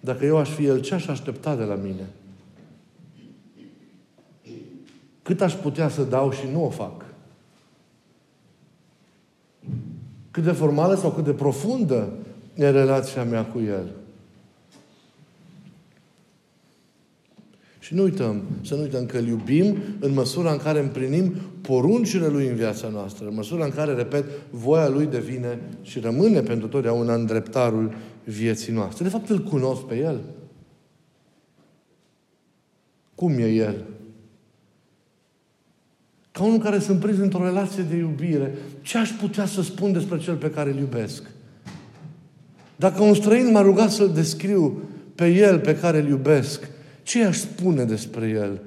Dacă 0.00 0.24
eu 0.24 0.36
aș 0.36 0.50
fi 0.50 0.64
El, 0.64 0.80
ce 0.80 0.94
aș 0.94 1.06
aștepta 1.06 1.56
de 1.56 1.62
la 1.62 1.74
mine? 1.74 2.06
Cât 5.22 5.40
aș 5.40 5.54
putea 5.54 5.88
să 5.88 6.02
dau 6.02 6.30
și 6.32 6.46
nu 6.52 6.64
o 6.64 6.70
fac? 6.70 7.04
Cât 10.30 10.42
de 10.42 10.52
formală 10.52 10.94
sau 10.94 11.10
cât 11.10 11.24
de 11.24 11.32
profundă 11.32 12.12
e 12.54 12.70
relația 12.70 13.24
mea 13.24 13.44
cu 13.44 13.60
El. 13.60 13.90
Și 17.84 17.94
nu 17.94 18.02
uităm, 18.02 18.42
să 18.62 18.74
nu 18.74 18.80
uităm 18.80 19.06
că 19.06 19.18
îl 19.18 19.26
iubim 19.26 19.76
în 20.00 20.12
măsura 20.12 20.52
în 20.52 20.58
care 20.58 20.80
împlinim 20.80 21.34
poruncile 21.60 22.26
Lui 22.26 22.48
în 22.48 22.54
viața 22.54 22.88
noastră, 22.88 23.26
în 23.26 23.34
măsura 23.34 23.64
în 23.64 23.70
care, 23.70 23.92
repet, 23.92 24.24
voia 24.50 24.88
Lui 24.88 25.06
devine 25.06 25.58
și 25.82 26.00
rămâne 26.00 26.40
pentru 26.40 26.68
totdeauna 26.68 27.14
în 27.14 27.26
dreptarul 27.26 27.94
vieții 28.24 28.72
noastre. 28.72 29.04
De 29.04 29.10
fapt, 29.10 29.28
îl 29.28 29.38
cunosc 29.38 29.82
pe 29.82 29.96
El. 29.96 30.20
Cum 33.14 33.38
e 33.38 33.48
El? 33.48 33.84
Ca 36.30 36.44
unul 36.44 36.58
care 36.58 36.78
sunt 36.78 37.00
prins 37.00 37.18
într-o 37.18 37.44
relație 37.44 37.82
de 37.82 37.96
iubire, 37.96 38.54
ce 38.82 38.98
aș 38.98 39.10
putea 39.10 39.46
să 39.46 39.62
spun 39.62 39.92
despre 39.92 40.18
Cel 40.18 40.36
pe 40.36 40.50
care 40.50 40.70
îl 40.70 40.78
iubesc? 40.78 41.22
Dacă 42.76 43.02
un 43.02 43.14
străin 43.14 43.50
m-a 43.50 43.60
rugat 43.60 43.90
să-l 43.90 44.12
descriu 44.14 44.82
pe 45.14 45.28
el 45.28 45.58
pe 45.58 45.76
care 45.76 45.98
îl 45.98 46.08
iubesc, 46.08 46.72
ce 47.04 47.24
aș 47.24 47.36
spune 47.36 47.84
despre 47.84 48.28
el? 48.28 48.60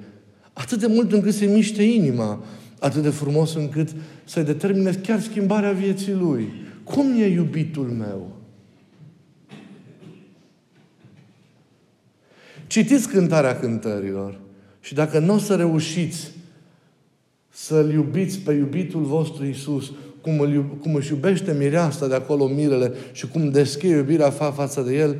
Atât 0.52 0.78
de 0.78 0.86
mult 0.86 1.12
încât 1.12 1.34
să-i 1.34 1.46
miște 1.46 1.82
inima, 1.82 2.44
atât 2.78 3.02
de 3.02 3.10
frumos 3.10 3.54
încât 3.54 3.88
să-i 4.24 4.44
determine 4.44 4.92
chiar 4.92 5.20
schimbarea 5.20 5.72
vieții 5.72 6.12
lui. 6.12 6.52
Cum 6.84 7.20
e 7.20 7.26
iubitul 7.26 7.86
meu? 7.86 8.36
Citiți 12.66 13.08
cântarea 13.08 13.58
cântărilor 13.58 14.38
și 14.80 14.94
dacă 14.94 15.18
nu 15.18 15.34
o 15.34 15.38
să 15.38 15.54
reușiți 15.54 16.30
să-L 17.48 17.92
iubiți 17.92 18.38
pe 18.38 18.52
iubitul 18.52 19.02
vostru 19.02 19.44
Iisus, 19.44 19.92
cum, 20.20 20.40
îl, 20.40 20.64
cum 20.80 20.94
își 20.94 21.12
iubește 21.12 21.54
mireasta 21.58 22.08
de 22.08 22.14
acolo 22.14 22.46
mirele 22.46 22.92
și 23.12 23.28
cum 23.28 23.50
deschide 23.50 23.94
iubirea 23.94 24.30
fa 24.30 24.50
față 24.50 24.80
de 24.80 24.96
el, 24.96 25.16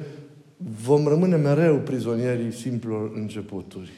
vom 0.58 1.06
rămâne 1.06 1.36
mereu 1.36 1.76
prizonierii 1.76 2.52
simplor 2.52 3.12
începuturi. 3.14 3.90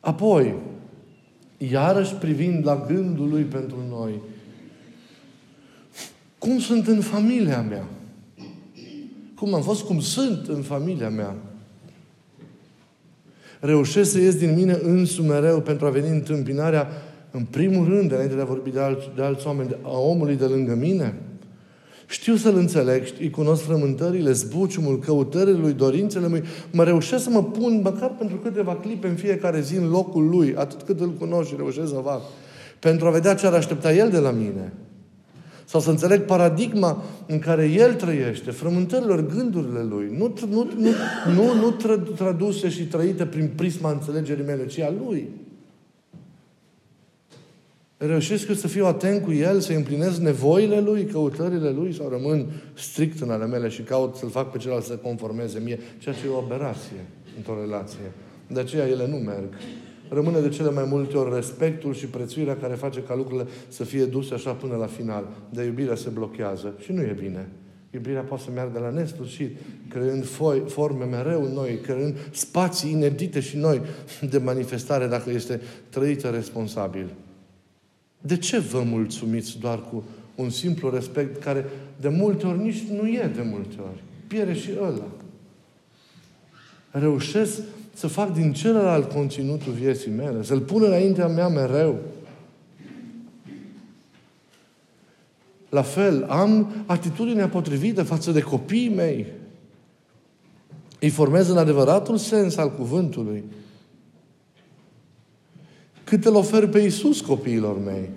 Apoi, 0.00 0.54
iarăși 1.56 2.14
privind 2.14 2.66
la 2.66 2.84
gândul 2.88 3.28
lui 3.28 3.42
pentru 3.42 3.76
noi, 3.88 4.12
cum 6.38 6.58
sunt 6.58 6.86
în 6.86 7.00
familia 7.00 7.62
mea? 7.62 7.84
Cum 9.34 9.54
am 9.54 9.62
fost, 9.62 9.84
cum 9.84 10.00
sunt 10.00 10.48
în 10.48 10.62
familia 10.62 11.08
mea? 11.08 11.36
Reușesc 13.60 14.10
să 14.10 14.18
ies 14.18 14.36
din 14.36 14.54
mine 14.54 14.78
însumi 14.82 15.28
mereu 15.28 15.60
pentru 15.60 15.86
a 15.86 15.90
veni 15.90 16.08
întâmpinarea 16.08 16.88
în 17.30 17.44
primul 17.44 17.88
rând, 17.88 18.12
înainte 18.12 18.34
de 18.34 18.40
a 18.40 18.44
vorbi 18.44 18.70
de, 18.70 18.80
alți, 18.80 19.10
de 19.16 19.22
alți 19.22 19.46
oameni, 19.46 19.76
a 19.82 19.98
omului 19.98 20.36
de 20.36 20.44
lângă 20.44 20.74
mine. 20.74 21.14
Știu 22.10 22.36
să-L 22.36 22.56
înțeleg, 22.56 23.02
îi 23.20 23.30
cunosc 23.30 23.62
frământările, 23.62 24.32
zbuciumul, 24.32 24.98
căutările 24.98 25.58
lui, 25.58 25.72
dorințele 25.72 26.26
lui. 26.26 26.42
Mă 26.70 26.84
reușesc 26.84 27.22
să 27.22 27.30
mă 27.30 27.44
pun, 27.44 27.80
măcar 27.84 28.14
pentru 28.18 28.36
câteva 28.36 28.76
clipe 28.76 29.08
în 29.08 29.14
fiecare 29.14 29.60
zi, 29.60 29.76
în 29.76 29.88
locul 29.88 30.28
lui, 30.28 30.54
atât 30.56 30.82
cât 30.82 31.00
îl 31.00 31.10
cunosc 31.12 31.48
și 31.48 31.54
reușesc 31.56 31.88
să 31.88 32.00
fac. 32.04 32.20
Pentru 32.78 33.06
a 33.06 33.10
vedea 33.10 33.34
ce 33.34 33.46
ar 33.46 33.52
aștepta 33.52 33.92
el 33.92 34.10
de 34.10 34.18
la 34.18 34.30
mine. 34.30 34.72
Sau 35.64 35.80
să 35.80 35.90
înțeleg 35.90 36.24
paradigma 36.24 37.02
în 37.26 37.38
care 37.38 37.64
el 37.64 37.94
trăiește, 37.94 38.50
frământărilor, 38.50 39.26
gândurile 39.26 39.82
lui. 39.82 40.14
Nu, 40.18 40.34
nu, 40.50 40.68
nu, 40.76 40.90
nu, 41.34 41.54
nu 41.54 41.70
traduse 42.14 42.68
și 42.68 42.86
trăite 42.86 43.26
prin 43.26 43.50
prisma 43.56 43.90
înțelegerii 43.90 44.44
mele, 44.44 44.66
ci 44.66 44.78
a 44.78 44.92
lui. 45.06 45.28
Reușesc 48.00 48.48
eu 48.48 48.54
să 48.54 48.68
fiu 48.68 48.86
atent 48.86 49.24
cu 49.24 49.32
El, 49.32 49.60
să 49.60 49.72
împlinesc 49.72 50.18
nevoile 50.18 50.80
Lui, 50.80 51.04
căutările 51.04 51.70
Lui 51.70 51.94
sau 51.94 52.08
rămân 52.08 52.46
strict 52.74 53.20
în 53.20 53.30
ale 53.30 53.46
mele 53.46 53.68
și 53.68 53.82
caut 53.82 54.14
să-L 54.14 54.30
fac 54.30 54.50
pe 54.50 54.58
celălalt 54.58 54.84
să 54.84 54.96
conformeze 54.96 55.58
mie, 55.58 55.78
ceea 55.98 56.14
ce 56.14 56.26
e 56.26 56.30
o 56.30 56.38
aberație 56.38 57.06
într-o 57.36 57.60
relație. 57.60 58.12
De 58.46 58.60
aceea 58.60 58.88
ele 58.88 59.06
nu 59.06 59.16
merg. 59.16 59.48
Rămâne 60.08 60.40
de 60.40 60.48
cele 60.48 60.70
mai 60.70 60.84
multe 60.88 61.16
ori 61.16 61.34
respectul 61.34 61.94
și 61.94 62.06
prețuirea 62.06 62.56
care 62.56 62.74
face 62.74 63.00
ca 63.00 63.14
lucrurile 63.14 63.46
să 63.68 63.84
fie 63.84 64.04
duse 64.04 64.34
așa 64.34 64.52
până 64.52 64.76
la 64.76 64.86
final. 64.86 65.28
De 65.50 65.62
iubirea 65.62 65.94
se 65.94 66.08
blochează 66.08 66.74
și 66.78 66.92
nu 66.92 67.00
e 67.00 67.16
bine. 67.20 67.48
Iubirea 67.90 68.22
poate 68.22 68.42
să 68.42 68.50
meargă 68.54 68.78
la 68.78 68.90
nesfârșit, 68.90 69.56
creând 69.88 70.26
foi, 70.26 70.62
forme 70.66 71.04
mereu 71.04 71.52
noi, 71.52 71.78
creând 71.82 72.16
spații 72.30 72.90
inedite 72.90 73.40
și 73.40 73.56
noi 73.56 73.80
de 74.30 74.38
manifestare 74.38 75.06
dacă 75.06 75.30
este 75.30 75.60
trăită 75.90 76.28
responsabil. 76.28 77.06
De 78.20 78.36
ce 78.36 78.58
vă 78.58 78.82
mulțumiți 78.82 79.58
doar 79.58 79.82
cu 79.90 80.04
un 80.34 80.50
simplu 80.50 80.90
respect 80.90 81.42
care 81.42 81.64
de 82.00 82.08
multe 82.08 82.46
ori 82.46 82.58
nici 82.58 82.82
nu 82.82 83.08
e 83.08 83.30
de 83.34 83.42
multe 83.42 83.76
ori? 83.80 84.02
Piere 84.26 84.54
și 84.54 84.70
ăla. 84.82 85.08
Reușesc 86.90 87.60
să 87.94 88.06
fac 88.06 88.32
din 88.32 88.52
celălalt 88.52 89.12
conținutul 89.12 89.72
vieții 89.72 90.10
mele, 90.10 90.42
să-l 90.42 90.60
pun 90.60 90.82
înaintea 90.82 91.26
mea 91.26 91.48
mereu. 91.48 91.98
La 95.68 95.82
fel, 95.82 96.24
am 96.24 96.72
atitudinea 96.86 97.48
potrivită 97.48 98.02
față 98.02 98.32
de 98.32 98.40
copiii 98.40 98.94
mei. 98.94 99.26
Îi 101.00 101.08
formez 101.08 101.48
în 101.48 101.56
adevăratul 101.56 102.16
sens 102.16 102.56
al 102.56 102.70
cuvântului 102.70 103.44
cât 106.08 106.24
îl 106.24 106.34
ofer 106.34 106.66
pe 106.66 106.78
Iisus 106.78 107.20
copiilor 107.20 107.78
mei. 107.84 108.10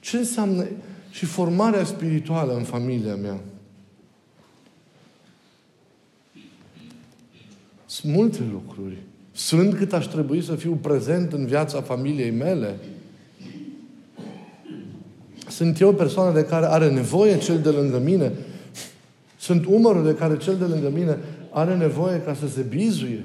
Ce 0.00 0.16
înseamnă 0.16 0.66
și 1.10 1.24
formarea 1.24 1.84
spirituală 1.84 2.54
în 2.54 2.62
familia 2.62 3.14
mea? 3.14 3.40
Sunt 7.86 8.12
multe 8.12 8.42
lucruri. 8.52 8.96
Sunt 9.32 9.74
cât 9.74 9.92
aș 9.92 10.06
trebui 10.06 10.42
să 10.42 10.54
fiu 10.54 10.78
prezent 10.82 11.32
în 11.32 11.46
viața 11.46 11.82
familiei 11.82 12.30
mele. 12.30 12.78
Sunt 15.48 15.80
eu 15.80 15.92
persoana 15.92 16.32
de 16.32 16.44
care 16.44 16.66
are 16.66 16.90
nevoie 16.90 17.38
cel 17.38 17.58
de 17.58 17.68
lângă 17.68 17.98
mine? 17.98 18.32
Sunt 19.38 19.66
umărul 19.66 20.04
de 20.04 20.14
care 20.14 20.36
cel 20.36 20.56
de 20.56 20.64
lângă 20.64 20.90
mine 20.90 21.18
are 21.50 21.76
nevoie 21.76 22.20
ca 22.20 22.34
să 22.34 22.48
se 22.48 22.62
bizuie? 22.62 23.24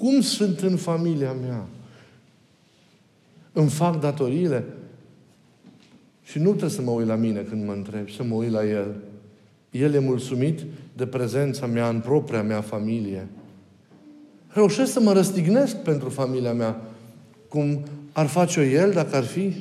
Cum 0.00 0.20
sunt 0.20 0.60
în 0.60 0.76
familia 0.76 1.32
mea? 1.32 1.66
Îmi 3.52 3.68
fac 3.68 4.00
datoriile? 4.00 4.64
Și 6.22 6.38
nu 6.38 6.48
trebuie 6.48 6.70
să 6.70 6.82
mă 6.82 6.90
uit 6.90 7.06
la 7.06 7.14
mine 7.14 7.40
când 7.40 7.66
mă 7.66 7.72
întreb, 7.72 8.10
să 8.10 8.22
mă 8.22 8.34
uit 8.34 8.50
la 8.50 8.66
El. 8.66 8.94
El 9.70 9.94
e 9.94 9.98
mulțumit 9.98 10.60
de 10.96 11.06
prezența 11.06 11.66
mea 11.66 11.88
în 11.88 12.00
propria 12.00 12.42
mea 12.42 12.60
familie. 12.60 13.28
Reușesc 14.46 14.92
să 14.92 15.00
mă 15.00 15.12
răstignesc 15.12 15.76
pentru 15.76 16.08
familia 16.08 16.52
mea, 16.52 16.80
cum 17.48 17.82
ar 18.12 18.26
face-o 18.26 18.62
El 18.62 18.90
dacă 18.90 19.16
ar 19.16 19.24
fi. 19.24 19.54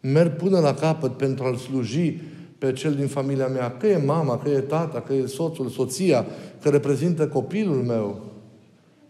Merg 0.00 0.36
până 0.36 0.58
la 0.58 0.74
capăt 0.74 1.16
pentru 1.16 1.44
a-L 1.44 1.56
sluji 1.56 2.20
pe 2.58 2.72
cel 2.72 2.94
din 2.94 3.06
familia 3.06 3.46
mea, 3.46 3.76
că 3.76 3.86
e 3.86 3.96
mama, 3.96 4.38
că 4.38 4.48
e 4.48 4.60
tata, 4.60 5.00
că 5.00 5.12
e 5.12 5.26
soțul, 5.26 5.68
soția, 5.68 6.26
că 6.62 6.68
reprezintă 6.68 7.28
copilul 7.28 7.82
meu, 7.82 8.34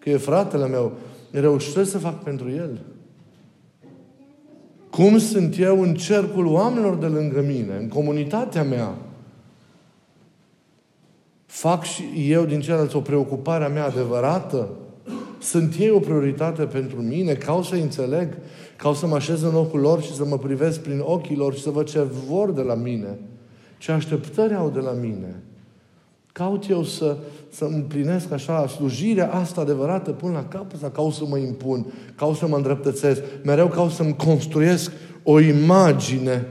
că 0.06 0.12
e 0.12 0.16
fratele 0.16 0.66
meu. 0.66 0.92
Reușesc 1.30 1.90
să 1.90 1.98
fac 1.98 2.22
pentru 2.22 2.50
El. 2.50 2.80
Cum 4.90 5.18
sunt 5.18 5.58
eu 5.58 5.82
în 5.82 5.94
cercul 5.94 6.46
oamenilor 6.46 6.96
de 6.96 7.06
lângă 7.06 7.40
mine, 7.40 7.76
în 7.80 7.88
comunitatea 7.88 8.64
mea? 8.64 8.94
Fac 11.46 11.84
și 11.84 12.02
eu 12.28 12.44
din 12.44 12.60
ceilalți 12.60 12.96
o 12.96 13.00
preocupare 13.00 13.64
a 13.64 13.68
mea 13.68 13.84
adevărată? 13.84 14.68
Sunt 15.40 15.74
ei 15.78 15.90
o 15.90 15.98
prioritate 15.98 16.64
pentru 16.64 17.02
mine? 17.02 17.34
Ca 17.34 17.60
să 17.64 17.74
înțeleg? 17.74 18.36
Ca 18.76 18.94
să 18.94 19.06
mă 19.06 19.14
așez 19.14 19.42
în 19.42 19.52
locul 19.52 19.80
lor 19.80 20.02
și 20.02 20.14
să 20.14 20.24
mă 20.24 20.38
privesc 20.38 20.80
prin 20.80 21.00
ochii 21.04 21.36
lor 21.36 21.54
și 21.54 21.62
să 21.62 21.70
văd 21.70 21.88
ce 21.88 22.02
vor 22.28 22.52
de 22.52 22.62
la 22.62 22.74
mine? 22.74 23.18
Ce 23.78 23.92
așteptări 23.92 24.54
au 24.54 24.70
de 24.70 24.80
la 24.80 24.92
mine? 24.92 25.42
Caut 26.36 26.68
eu 26.68 26.82
să, 26.82 27.16
să 27.48 27.64
împlinesc 27.64 28.32
așa 28.32 28.66
slujirea 28.66 29.32
asta 29.32 29.60
adevărată 29.60 30.10
până 30.10 30.32
la 30.32 30.44
capăt 30.44 30.78
sau 30.78 30.88
caut 30.88 31.12
să 31.12 31.24
mă 31.28 31.36
impun, 31.36 31.86
caut 32.16 32.36
să 32.36 32.46
mă 32.46 32.56
îndreptățesc, 32.56 33.22
mereu 33.44 33.68
caut 33.68 33.90
să-mi 33.90 34.16
construiesc 34.16 34.92
o 35.22 35.40
imagine, 35.40 36.46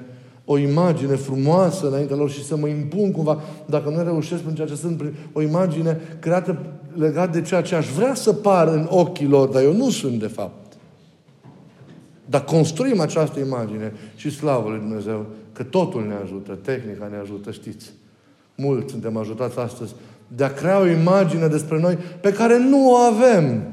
o 0.45 0.57
imagine 0.57 1.15
frumoasă 1.15 1.87
înainte 1.87 2.13
lor 2.13 2.29
și 2.29 2.43
să 2.43 2.55
mă 2.55 2.67
impun 2.67 3.11
cumva, 3.11 3.41
dacă 3.65 3.89
nu 3.89 4.03
reușesc 4.03 4.41
prin 4.41 4.55
ceea 4.55 4.67
ce 4.67 4.75
sunt, 4.75 5.01
o 5.33 5.41
imagine 5.41 5.99
creată 6.19 6.57
legat 6.93 7.31
de 7.31 7.41
ceea 7.41 7.61
ce 7.61 7.75
aș 7.75 7.87
vrea 7.87 8.13
să 8.13 8.33
par 8.33 8.67
în 8.67 8.87
ochii 8.89 9.27
lor, 9.27 9.47
dar 9.47 9.63
eu 9.63 9.73
nu 9.73 9.89
sunt 9.89 10.19
de 10.19 10.27
fapt. 10.27 10.73
Dar 12.25 12.43
construim 12.43 12.99
această 12.99 13.39
imagine 13.39 13.93
și 14.15 14.29
slavă 14.29 14.69
lui 14.69 14.79
Dumnezeu 14.79 15.25
că 15.53 15.63
totul 15.63 16.07
ne 16.07 16.13
ajută, 16.23 16.57
tehnica 16.61 17.07
ne 17.07 17.17
ajută, 17.17 17.51
știți. 17.51 17.93
Mulți 18.55 18.91
suntem 18.91 19.17
ajutați 19.17 19.59
astăzi 19.59 19.93
de 20.27 20.43
a 20.43 20.53
crea 20.53 20.79
o 20.79 20.87
imagine 20.87 21.47
despre 21.47 21.79
noi 21.79 21.97
pe 22.21 22.31
care 22.31 22.59
nu 22.59 22.91
o 22.91 22.95
avem. 22.95 23.63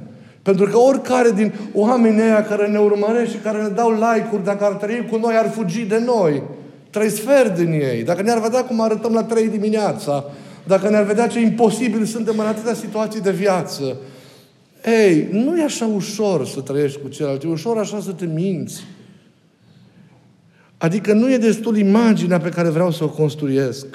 Pentru 0.42 0.66
că 0.66 0.78
oricare 0.78 1.30
din 1.30 1.52
oamenii 1.74 2.22
ăia 2.22 2.44
care 2.44 2.68
ne 2.68 2.78
urmăresc 2.78 3.30
și 3.30 3.36
care 3.36 3.62
ne 3.62 3.68
dau 3.68 3.90
like-uri, 3.90 4.44
dacă 4.44 4.64
ar 4.64 4.72
trăi 4.72 5.06
cu 5.10 5.16
noi, 5.16 5.34
ar 5.36 5.50
fugi 5.50 5.84
de 5.84 6.02
noi. 6.06 6.42
Trei 6.90 7.10
sfert 7.10 7.58
din 7.58 7.72
ei. 7.72 8.02
Dacă 8.02 8.22
ne-ar 8.22 8.40
vedea 8.40 8.64
cum 8.64 8.80
arătăm 8.80 9.12
la 9.12 9.24
trei 9.24 9.48
dimineața, 9.48 10.24
dacă 10.66 10.88
ne-ar 10.88 11.04
vedea 11.04 11.26
ce 11.26 11.40
imposibil 11.40 12.04
suntem 12.04 12.38
în 12.38 12.46
atâtea 12.46 12.74
situații 12.74 13.20
de 13.20 13.30
viață, 13.30 13.96
ei, 14.84 15.28
nu 15.30 15.58
e 15.58 15.64
așa 15.64 15.86
ușor 15.94 16.46
să 16.46 16.60
trăiești 16.60 17.00
cu 17.00 17.08
celălalt, 17.08 17.42
e 17.42 17.48
ușor 17.48 17.78
așa 17.78 18.00
să 18.00 18.10
te 18.10 18.26
minți. 18.26 18.84
Adică 20.78 21.12
nu 21.12 21.32
e 21.32 21.36
destul 21.36 21.76
imaginea 21.76 22.38
pe 22.38 22.48
care 22.48 22.68
vreau 22.68 22.90
să 22.90 23.04
o 23.04 23.08
construiesc. 23.08 23.86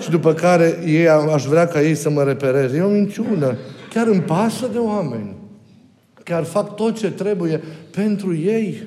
Și 0.00 0.10
după 0.10 0.32
care 0.32 0.78
ei, 0.86 1.08
aș 1.08 1.44
vrea 1.44 1.66
ca 1.66 1.82
ei 1.82 1.94
să 1.94 2.10
mă 2.10 2.22
repereze. 2.22 2.76
E 2.76 2.80
o 2.80 2.88
minciună. 2.88 3.56
Chiar 3.90 4.06
îmi 4.06 4.20
pasă 4.20 4.68
de 4.72 4.78
oameni. 4.78 5.34
Chiar 6.22 6.44
fac 6.44 6.74
tot 6.74 6.98
ce 6.98 7.10
trebuie 7.10 7.62
pentru 7.90 8.36
ei. 8.36 8.82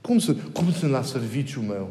Cum 0.00 0.18
sunt? 0.18 0.40
Cum 0.52 0.72
sunt 0.72 0.90
la 0.90 1.02
serviciul 1.02 1.62
meu? 1.62 1.88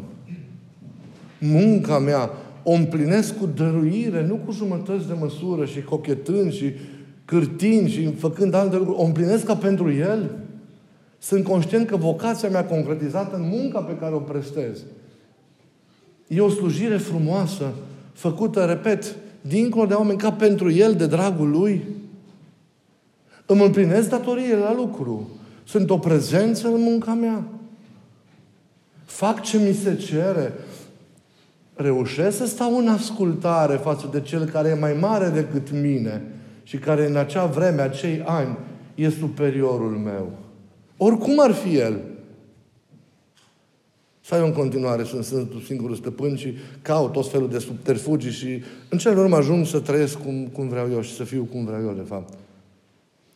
Munca 1.39 1.99
mea 1.99 2.29
o 2.63 2.71
împlinesc 2.71 3.37
cu 3.37 3.45
dăruire, 3.55 4.25
nu 4.25 4.35
cu 4.35 4.51
jumătăți 4.51 5.07
de 5.07 5.13
măsură 5.19 5.65
și 5.65 5.81
cochetând 5.81 6.53
și 6.53 6.73
cârtind 7.25 7.89
și 7.89 8.13
făcând 8.13 8.53
alte 8.53 8.75
lucruri. 8.75 8.99
O 8.99 9.03
împlinesc 9.03 9.45
ca 9.45 9.55
pentru 9.55 9.91
El? 9.91 10.29
Sunt 11.17 11.43
conștient 11.43 11.87
că 11.87 11.95
vocația 11.95 12.49
mea 12.49 12.65
concretizată 12.65 13.35
în 13.35 13.47
munca 13.47 13.79
pe 13.79 13.97
care 13.99 14.13
o 14.13 14.19
prestez 14.19 14.79
e 16.29 16.41
o 16.41 16.49
slujire 16.49 16.97
frumoasă, 16.97 17.73
făcută, 18.13 18.65
repet, 18.65 19.15
dincolo 19.41 19.85
de 19.85 19.93
oameni, 19.93 20.17
ca 20.17 20.31
pentru 20.31 20.71
El, 20.71 20.93
de 20.93 21.05
dragul 21.05 21.49
Lui. 21.49 21.83
Îmi 23.45 23.65
împlinesc 23.65 24.09
datoriile 24.09 24.55
la 24.55 24.73
lucru. 24.73 25.29
Sunt 25.63 25.89
o 25.89 25.97
prezență 25.97 26.67
în 26.67 26.81
munca 26.81 27.13
mea. 27.13 27.43
Fac 29.05 29.41
ce 29.41 29.57
mi 29.57 29.73
se 29.73 29.95
cere. 29.95 30.53
Reușesc 31.73 32.37
să 32.37 32.45
stau 32.45 32.77
în 32.77 32.87
ascultare 32.87 33.75
față 33.75 34.09
de 34.11 34.21
cel 34.21 34.45
care 34.45 34.69
e 34.69 34.79
mai 34.79 34.93
mare 34.93 35.29
decât 35.29 35.71
mine 35.71 36.21
și 36.63 36.77
care 36.77 37.07
în 37.07 37.15
acea 37.15 37.45
vreme, 37.45 37.81
acei 37.81 38.23
ani, 38.25 38.57
e 38.95 39.09
superiorul 39.09 39.97
meu. 39.97 40.31
Oricum 40.97 41.39
ar 41.39 41.51
fi 41.51 41.77
el. 41.77 41.99
Să 44.29 44.35
ai 44.35 44.47
în 44.47 44.53
continuare, 44.53 45.03
sunt, 45.03 45.23
sunt 45.23 45.51
singurul 45.65 45.95
stăpân 45.95 46.35
și 46.35 46.53
caut 46.81 47.11
tot 47.11 47.31
felul 47.31 47.49
de 47.49 47.59
subterfugii 47.59 48.31
și 48.31 48.63
în 48.89 48.97
cele 48.97 49.19
urmă 49.19 49.35
ajung 49.35 49.65
să 49.65 49.79
trăiesc 49.79 50.21
cum, 50.21 50.47
cum 50.47 50.67
vreau 50.67 50.91
eu 50.91 51.01
și 51.01 51.13
să 51.13 51.23
fiu 51.23 51.43
cum 51.43 51.65
vreau 51.65 51.81
eu, 51.81 51.93
de 51.93 52.01
fapt. 52.01 52.33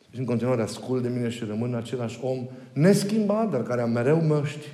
Și 0.09 0.19
în 0.19 0.25
continuare 0.25 0.61
ascult 0.61 1.01
de 1.01 1.09
mine 1.09 1.29
și 1.29 1.43
rămân 1.43 1.73
același 1.73 2.19
om 2.21 2.47
neschimbat, 2.73 3.51
dar 3.51 3.63
care 3.63 3.81
am 3.81 3.91
mereu 3.91 4.21
măști 4.21 4.67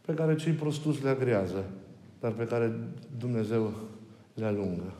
pe 0.00 0.12
care 0.12 0.34
cei 0.34 0.52
prostuți 0.52 1.02
le 1.02 1.08
agrează, 1.08 1.64
dar 2.20 2.32
pe 2.32 2.44
care 2.44 2.72
Dumnezeu 3.18 3.72
le 4.34 4.44
alungă. 4.44 4.92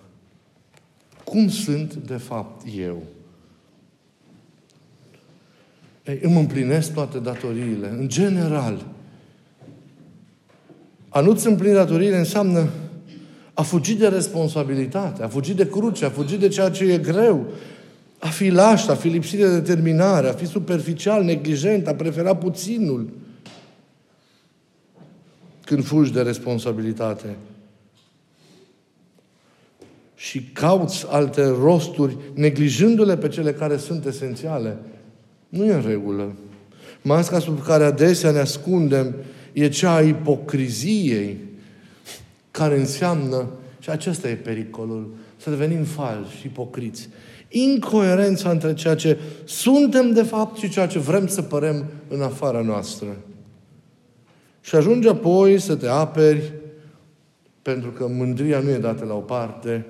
Cum 1.24 1.48
sunt, 1.48 1.94
de 1.94 2.16
fapt, 2.16 2.62
eu? 2.76 3.02
Ei, 6.06 6.18
îmi 6.22 6.38
împlinesc 6.38 6.92
toate 6.92 7.18
datoriile. 7.18 7.88
În 7.88 8.08
general. 8.08 8.86
A 11.08 11.20
nu-ți 11.20 11.46
împlini 11.46 11.74
datoriile 11.74 12.18
înseamnă 12.18 12.68
a 13.54 13.62
fugi 13.62 13.94
de 13.94 14.08
responsabilitate, 14.08 15.22
a 15.22 15.28
fugi 15.28 15.54
de 15.54 15.68
cruce, 15.68 16.04
a 16.04 16.10
fugi 16.10 16.36
de 16.36 16.48
ceea 16.48 16.70
ce 16.70 16.84
e 16.84 16.98
greu, 16.98 17.46
a 18.18 18.28
fi 18.28 18.48
laș, 18.48 18.86
a 18.86 18.94
fi 18.94 19.08
lipsit 19.08 19.38
de 19.38 19.58
determinare, 19.58 20.28
a 20.28 20.32
fi 20.32 20.46
superficial, 20.46 21.24
neglijent, 21.24 21.86
a 21.86 21.94
prefera 21.94 22.36
puținul 22.36 23.10
când 25.64 25.84
fugi 25.84 26.12
de 26.12 26.22
responsabilitate 26.22 27.36
și 30.14 30.42
cauți 30.42 31.06
alte 31.08 31.46
rosturi, 31.46 32.16
neglijându-le 32.34 33.16
pe 33.16 33.28
cele 33.28 33.52
care 33.52 33.76
sunt 33.76 34.06
esențiale, 34.06 34.76
nu 35.48 35.64
e 35.64 35.72
în 35.72 35.82
regulă. 35.86 36.36
Masca 37.02 37.38
sub 37.38 37.62
care 37.64 37.84
adesea 37.84 38.30
ne 38.30 38.38
ascundem 38.38 39.14
e 39.52 39.68
cea 39.68 39.94
a 39.94 40.02
ipocriziei, 40.02 41.38
care 42.50 42.78
înseamnă, 42.78 43.48
și 43.78 43.90
acesta 43.90 44.28
e 44.28 44.34
pericolul, 44.34 45.14
să 45.36 45.50
devenim 45.50 45.84
falși, 45.84 46.46
ipocriți. 46.46 47.08
Incoerența 47.48 48.50
între 48.50 48.74
ceea 48.74 48.94
ce 48.94 49.18
suntem 49.44 50.12
de 50.12 50.22
fapt 50.22 50.58
și 50.58 50.68
ceea 50.68 50.86
ce 50.86 50.98
vrem 50.98 51.26
să 51.26 51.42
părem 51.42 51.84
în 52.08 52.22
afara 52.22 52.60
noastră. 52.60 53.16
Și 54.60 54.74
ajunge 54.74 55.08
apoi 55.08 55.58
să 55.58 55.74
te 55.74 55.88
aperi, 55.88 56.52
pentru 57.62 57.90
că 57.90 58.08
mândria 58.08 58.58
nu 58.58 58.70
e 58.70 58.78
dată 58.78 59.04
la 59.04 59.14
o 59.14 59.20
parte, 59.20 59.86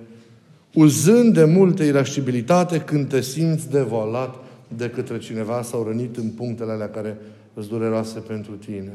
uzând 0.75 1.35
de 1.35 1.45
multă 1.45 1.83
irascibilitate 1.83 2.79
când 2.79 3.09
te 3.09 3.21
simți 3.21 3.71
devolat 3.71 4.35
de 4.69 4.91
către 4.91 5.19
cineva 5.19 5.63
sau 5.63 5.83
rănit 5.83 6.17
în 6.17 6.31
punctele 6.31 6.73
alea 6.73 6.91
care 6.91 7.19
îți 7.55 7.69
dureroase 7.69 8.21
pentru 8.21 8.57
tine. 8.57 8.93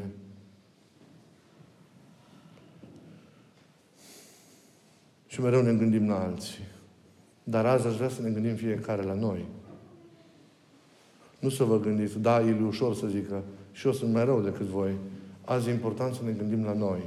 Și 5.26 5.40
mereu 5.40 5.62
ne 5.62 5.72
gândim 5.72 6.08
la 6.08 6.22
alții. 6.22 6.64
Dar 7.44 7.66
azi 7.66 7.86
aș 7.86 7.94
vrea 7.96 8.08
să 8.08 8.22
ne 8.22 8.30
gândim 8.30 8.54
fiecare 8.54 9.02
la 9.02 9.14
noi. 9.14 9.44
Nu 11.38 11.48
să 11.48 11.64
vă 11.64 11.80
gândiți, 11.80 12.18
da, 12.18 12.40
e 12.40 12.56
ușor 12.66 12.94
să 12.94 13.06
zică, 13.06 13.42
și 13.72 13.86
eu 13.86 13.92
sunt 13.92 14.12
mai 14.12 14.24
rău 14.24 14.40
decât 14.40 14.66
voi. 14.66 14.92
Azi 15.44 15.68
e 15.68 15.72
important 15.72 16.14
să 16.14 16.20
ne 16.24 16.30
gândim 16.30 16.64
la 16.64 16.72
noi. 16.72 17.00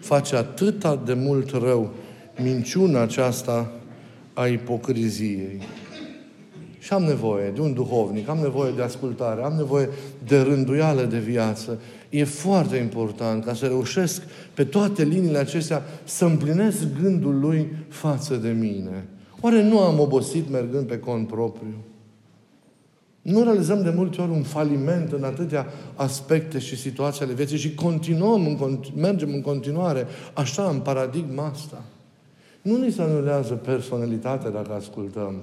Face 0.00 0.36
atâta 0.36 0.96
de 0.96 1.14
mult 1.14 1.50
rău 1.50 1.92
minciuna 2.42 3.00
aceasta 3.00 3.72
a 4.34 4.46
ipocriziei. 4.46 5.60
Și 6.84 6.92
am 6.92 7.02
nevoie 7.02 7.50
de 7.50 7.60
un 7.60 7.72
duhovnic, 7.72 8.28
am 8.28 8.38
nevoie 8.38 8.72
de 8.72 8.82
ascultare, 8.82 9.42
am 9.42 9.52
nevoie 9.52 9.88
de 10.26 10.40
rânduială 10.40 11.02
de 11.02 11.18
viață. 11.18 11.80
E 12.10 12.24
foarte 12.24 12.76
important 12.76 13.44
ca 13.44 13.54
să 13.54 13.66
reușesc 13.66 14.22
pe 14.54 14.64
toate 14.64 15.04
liniile 15.04 15.38
acestea 15.38 15.82
să 16.04 16.24
împlinesc 16.24 16.86
gândul 17.02 17.38
lui 17.40 17.72
față 17.88 18.34
de 18.36 18.48
mine. 18.48 19.08
Oare 19.40 19.62
nu 19.62 19.78
am 19.78 20.00
obosit 20.00 20.50
mergând 20.50 20.86
pe 20.86 20.98
cont 20.98 21.26
propriu? 21.26 21.74
Nu 23.22 23.42
realizăm 23.42 23.82
de 23.82 23.92
multe 23.96 24.20
ori 24.20 24.30
un 24.30 24.42
faliment 24.42 25.12
în 25.12 25.24
atâtea 25.24 25.66
aspecte 25.94 26.58
și 26.58 26.76
situații 26.76 27.24
ale 27.24 27.32
vieții 27.32 27.58
și 27.58 27.74
continuăm, 27.74 28.46
în, 28.46 28.78
mergem 28.96 29.32
în 29.32 29.42
continuare 29.42 30.06
așa 30.34 30.68
în 30.68 30.80
paradigma 30.80 31.46
asta. 31.46 31.82
Nu 32.62 32.76
ni 32.76 32.92
se 32.92 33.02
anulează 33.02 33.54
personalitatea 33.54 34.50
dacă 34.50 34.72
ascultăm. 34.72 35.34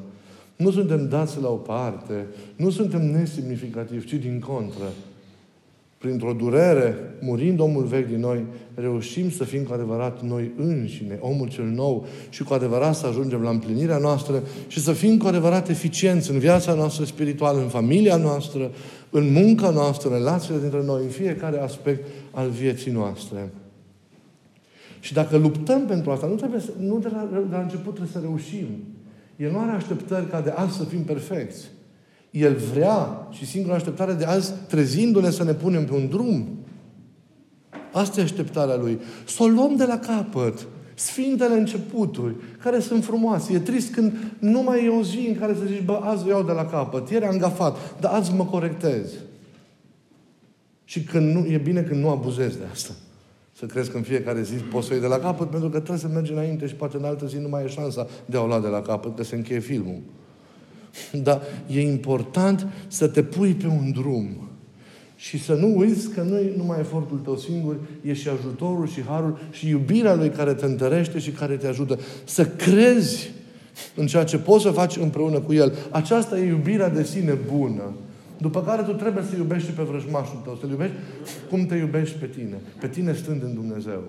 Nu 0.55 0.71
suntem 0.71 1.07
dați 1.07 1.41
la 1.41 1.49
o 1.49 1.55
parte, 1.55 2.25
nu 2.55 2.69
suntem 2.69 3.11
nesemnificativi, 3.11 4.05
ci 4.05 4.13
din 4.13 4.39
contră 4.39 4.85
printr-o 6.01 6.33
durere, 6.33 6.95
murind 7.19 7.59
omul 7.59 7.83
vechi 7.83 8.07
din 8.07 8.19
noi, 8.19 8.45
reușim 8.73 9.31
să 9.31 9.43
fim 9.43 9.63
cu 9.63 9.73
adevărat 9.73 10.21
noi 10.21 10.51
înșine, 10.57 11.17
omul 11.19 11.47
cel 11.47 11.65
nou, 11.65 12.05
și 12.29 12.43
cu 12.43 12.53
adevărat 12.53 12.95
să 12.95 13.07
ajungem 13.07 13.41
la 13.41 13.49
împlinirea 13.49 13.97
noastră 13.97 14.43
și 14.67 14.79
să 14.79 14.91
fim 14.91 15.17
cu 15.17 15.27
adevărat 15.27 15.69
eficienți 15.69 16.31
în 16.31 16.39
viața 16.39 16.73
noastră 16.73 17.05
spirituală, 17.05 17.61
în 17.61 17.67
familia 17.67 18.15
noastră, 18.15 18.71
în 19.09 19.31
munca 19.31 19.69
noastră, 19.69 20.09
în 20.09 20.15
relațiile 20.15 20.59
dintre 20.59 20.83
noi, 20.83 21.03
în 21.03 21.09
fiecare 21.09 21.59
aspect 21.59 22.07
al 22.31 22.49
vieții 22.49 22.91
noastre. 22.91 23.49
Și 24.99 25.13
dacă 25.13 25.37
luptăm 25.37 25.85
pentru 25.85 26.11
asta, 26.11 26.27
nu, 26.27 26.35
trebuie 26.35 26.59
să, 26.59 26.71
nu 26.79 26.99
de, 26.99 27.07
la, 27.11 27.27
de 27.31 27.55
la 27.55 27.61
început 27.61 27.93
trebuie 27.95 28.13
să 28.13 28.19
reușim. 28.19 28.67
El 29.41 29.51
nu 29.51 29.59
are 29.59 29.71
așteptări 29.71 30.29
ca 30.29 30.41
de 30.41 30.49
azi 30.49 30.77
să 30.77 30.83
fim 30.83 31.03
perfecți. 31.03 31.69
El 32.31 32.55
vrea 32.55 33.27
și 33.29 33.45
singura 33.45 33.75
așteptare 33.75 34.13
de 34.13 34.25
azi, 34.25 34.53
trezindu-ne 34.67 35.29
să 35.29 35.43
ne 35.43 35.53
punem 35.53 35.85
pe 35.85 35.93
un 35.93 36.07
drum. 36.07 36.47
Asta 37.91 38.19
e 38.19 38.23
așteptarea 38.23 38.75
Lui. 38.75 38.99
Să 39.25 39.43
o 39.43 39.47
luăm 39.47 39.75
de 39.75 39.85
la 39.85 39.99
capăt. 39.99 40.67
Sfintele 40.93 41.57
începuturi, 41.57 42.35
care 42.59 42.79
sunt 42.79 43.03
frumoase. 43.03 43.53
E 43.53 43.59
trist 43.59 43.93
când 43.93 44.13
nu 44.39 44.61
mai 44.61 44.85
e 44.85 44.89
o 44.89 45.03
zi 45.03 45.25
în 45.27 45.35
care 45.35 45.53
să 45.53 45.65
zici, 45.65 45.83
bă, 45.83 45.99
azi 46.03 46.25
o 46.25 46.29
iau 46.29 46.43
de 46.43 46.51
la 46.51 46.65
capăt. 46.65 47.09
Ieri 47.09 47.25
am 47.25 47.37
gafat, 47.37 47.99
dar 47.99 48.13
azi 48.13 48.33
mă 48.33 48.45
corectez. 48.45 49.11
Și 50.83 51.03
când 51.03 51.35
nu, 51.35 51.45
e 51.45 51.57
bine 51.57 51.81
când 51.81 52.01
nu 52.01 52.09
abuzezi 52.09 52.57
de 52.57 52.63
asta. 52.71 52.93
Să 53.57 53.65
crezi 53.65 53.91
că 53.91 53.97
în 53.97 54.03
fiecare 54.03 54.41
zi 54.41 54.53
poți 54.53 54.85
să 54.85 54.91
o 54.91 54.95
iei 54.95 55.03
de 55.03 55.09
la 55.09 55.19
capăt, 55.19 55.49
pentru 55.49 55.69
că 55.69 55.77
trebuie 55.77 55.97
să 55.97 56.07
mergi 56.07 56.31
înainte 56.31 56.67
și 56.67 56.75
poate 56.75 56.97
în 56.97 57.03
altă 57.03 57.25
zi 57.25 57.37
nu 57.37 57.49
mai 57.49 57.63
e 57.63 57.67
șansa 57.67 58.07
de 58.25 58.37
a 58.37 58.41
o 58.41 58.45
lua 58.45 58.59
de 58.59 58.67
la 58.67 58.81
capăt, 58.81 59.15
că 59.15 59.23
se 59.23 59.35
încheie 59.35 59.59
filmul. 59.59 59.99
Dar 61.11 61.41
e 61.67 61.81
important 61.81 62.67
să 62.87 63.07
te 63.07 63.23
pui 63.23 63.53
pe 63.53 63.67
un 63.67 63.91
drum. 63.91 64.49
Și 65.15 65.43
să 65.43 65.53
nu 65.53 65.77
uiți 65.77 66.09
că 66.09 66.21
nu 66.21 66.37
e 66.37 66.53
numai 66.57 66.79
efortul 66.79 67.17
tău 67.17 67.37
singur, 67.37 67.75
e 68.01 68.13
și 68.13 68.29
ajutorul 68.29 68.87
și 68.87 69.01
harul 69.01 69.39
și 69.51 69.67
iubirea 69.67 70.15
Lui 70.15 70.29
care 70.29 70.53
te 70.53 70.65
întărește 70.65 71.19
și 71.19 71.31
care 71.31 71.55
te 71.55 71.67
ajută. 71.67 71.99
Să 72.23 72.45
crezi 72.45 73.31
în 73.95 74.07
ceea 74.07 74.23
ce 74.23 74.37
poți 74.37 74.63
să 74.63 74.71
faci 74.71 74.95
împreună 74.95 75.39
cu 75.39 75.53
El. 75.53 75.73
Aceasta 75.91 76.39
e 76.39 76.47
iubirea 76.47 76.89
de 76.89 77.03
sine 77.03 77.37
bună. 77.51 77.93
După 78.41 78.63
care 78.63 78.83
tu 78.83 78.93
trebuie 78.93 79.23
să 79.29 79.35
iubești 79.35 79.67
și 79.67 79.73
pe 79.73 79.83
vrăjmașul 79.83 80.39
tău. 80.43 80.57
Să-L 80.59 80.69
iubești 80.69 80.95
cum 81.49 81.65
te 81.65 81.75
iubești 81.75 82.17
pe 82.17 82.25
tine. 82.25 82.61
Pe 82.79 82.87
tine 82.87 83.13
stând 83.13 83.43
în 83.43 83.53
Dumnezeu. 83.53 84.03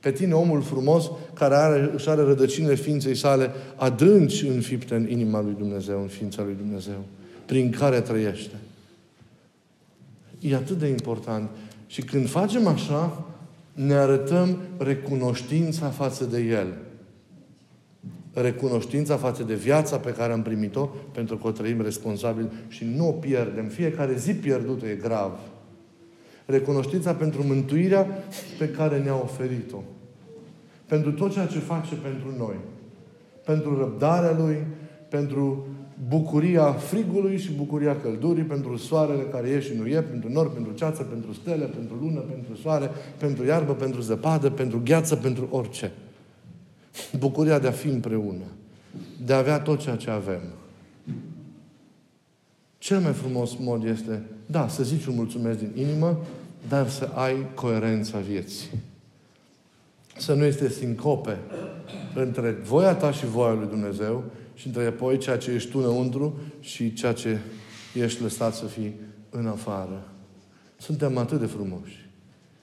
Pe 0.00 0.10
tine, 0.10 0.32
omul 0.32 0.62
frumos, 0.62 1.10
care 1.34 1.54
are, 1.54 1.90
își 1.94 2.08
are 2.08 2.22
rădăcinile 2.22 2.74
ființei 2.74 3.14
sale 3.14 3.50
adânci 3.76 4.42
înfipte 4.42 4.94
în 4.94 5.08
inima 5.10 5.40
lui 5.40 5.54
Dumnezeu, 5.58 6.00
în 6.00 6.06
ființa 6.06 6.42
lui 6.42 6.54
Dumnezeu, 6.58 7.04
prin 7.46 7.70
care 7.70 8.00
trăiește. 8.00 8.54
E 10.40 10.54
atât 10.54 10.78
de 10.78 10.86
important. 10.86 11.48
Și 11.86 12.02
când 12.02 12.28
facem 12.28 12.66
așa, 12.66 13.24
ne 13.72 13.94
arătăm 13.94 14.58
recunoștința 14.78 15.88
față 15.88 16.24
de 16.24 16.40
El. 16.40 16.66
Recunoștința 18.42 19.16
față 19.16 19.42
de 19.42 19.54
viața 19.54 19.96
pe 19.96 20.10
care 20.10 20.32
am 20.32 20.42
primit-o, 20.42 20.88
pentru 21.12 21.36
că 21.36 21.46
o 21.46 21.50
trăim 21.50 21.80
responsabil 21.82 22.52
și 22.68 22.84
nu 22.96 23.08
o 23.08 23.12
pierdem. 23.12 23.66
Fiecare 23.66 24.16
zi 24.16 24.34
pierdută 24.34 24.86
e 24.86 24.94
grav. 24.94 25.38
Recunoștința 26.46 27.14
pentru 27.14 27.42
mântuirea 27.42 28.06
pe 28.58 28.68
care 28.68 28.98
ne-a 28.98 29.20
oferit-o 29.22 29.82
pentru 30.86 31.12
tot 31.12 31.32
ceea 31.32 31.46
ce 31.46 31.58
face 31.58 31.94
pentru 31.94 32.34
noi. 32.38 32.54
Pentru 33.44 33.78
răbdarea 33.78 34.36
Lui, 34.38 34.56
pentru 35.08 35.66
bucuria 36.08 36.72
frigului 36.72 37.38
și 37.38 37.52
bucuria 37.52 37.96
căldurii, 37.96 38.42
pentru 38.42 38.76
soarele 38.76 39.22
care 39.22 39.48
e 39.48 39.60
și 39.60 39.72
nu 39.78 39.86
e, 39.86 40.00
pentru 40.00 40.32
nori, 40.32 40.50
pentru 40.50 40.72
ceață, 40.72 41.02
pentru 41.02 41.32
stele, 41.32 41.64
pentru 41.64 41.96
lună, 42.00 42.20
pentru 42.20 42.54
soare, 42.54 42.90
pentru 43.18 43.44
iarbă, 43.44 43.72
pentru 43.72 44.00
zăpadă, 44.00 44.50
pentru 44.50 44.80
gheață, 44.84 45.16
pentru 45.16 45.48
orice. 45.50 45.92
Bucuria 47.18 47.58
de 47.58 47.66
a 47.66 47.72
fi 47.72 47.88
împreună. 47.88 48.44
De 49.24 49.32
a 49.32 49.38
avea 49.38 49.60
tot 49.60 49.80
ceea 49.80 49.96
ce 49.96 50.10
avem. 50.10 50.40
Cel 52.78 53.00
mai 53.00 53.12
frumos 53.12 53.56
mod 53.60 53.84
este, 53.84 54.22
da, 54.46 54.68
să 54.68 54.82
zici 54.82 55.06
un 55.06 55.14
mulțumesc 55.14 55.58
din 55.58 55.72
inimă, 55.74 56.18
dar 56.68 56.88
să 56.88 57.10
ai 57.14 57.46
coerența 57.54 58.18
vieții 58.18 58.68
să 60.16 60.34
nu 60.34 60.44
este 60.44 60.68
sincope 60.68 61.38
între 62.14 62.50
voia 62.50 62.94
ta 62.94 63.10
și 63.10 63.26
voia 63.26 63.52
lui 63.52 63.66
Dumnezeu 63.66 64.24
și 64.54 64.66
între 64.66 64.86
apoi 64.86 65.18
ceea 65.18 65.38
ce 65.38 65.50
ești 65.50 65.70
tu 65.70 65.78
înăuntru 65.78 66.40
și 66.60 66.92
ceea 66.92 67.12
ce 67.12 67.38
ești 67.94 68.22
lăsat 68.22 68.54
să 68.54 68.64
fii 68.64 68.94
în 69.30 69.46
afară. 69.46 70.08
Suntem 70.76 71.16
atât 71.16 71.40
de 71.40 71.46
frumoși. 71.46 72.08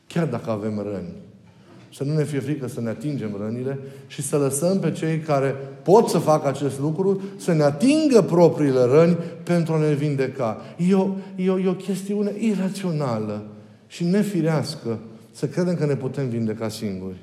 Chiar 0.08 0.28
dacă 0.28 0.50
avem 0.50 0.80
răni. 0.80 1.14
Să 1.94 2.04
nu 2.04 2.14
ne 2.14 2.24
fie 2.24 2.40
frică 2.40 2.68
să 2.68 2.82
ne 2.82 2.90
atingem 2.90 3.36
rănile 3.40 3.80
și 4.08 4.22
să 4.22 4.38
lăsăm 4.38 4.80
pe 4.80 4.92
cei 4.92 5.20
care 5.20 5.56
pot 5.84 6.08
să 6.08 6.18
facă 6.18 6.48
acest 6.48 6.80
lucru 6.80 7.22
să 7.38 7.54
ne 7.54 7.64
atingă 7.64 8.22
propriile 8.22 8.82
răni 8.82 9.18
pentru 9.44 9.74
a 9.74 9.78
ne 9.78 9.94
vindeca. 9.94 10.62
E 10.78 10.94
o, 10.94 11.08
e 11.36 11.50
o, 11.50 11.60
e 11.60 11.68
o 11.68 11.74
chestiune 11.74 12.32
irațională 12.40 13.46
și 13.88 14.04
nefirească 14.04 15.00
să 15.32 15.48
credem 15.48 15.76
că 15.76 15.86
ne 15.86 15.96
putem 15.96 16.30
vindeca 16.30 16.70
singuri. 16.70 17.16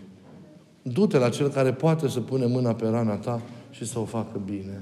Du-te 0.83 1.19
la 1.19 1.29
cel 1.29 1.49
care 1.49 1.73
poate 1.73 2.09
să 2.09 2.21
pune 2.21 2.47
mâna 2.47 2.75
pe 2.75 2.89
rana 2.89 3.15
ta 3.15 3.41
și 3.71 3.87
să 3.87 3.99
o 3.99 4.05
facă 4.05 4.41
bine. 4.45 4.81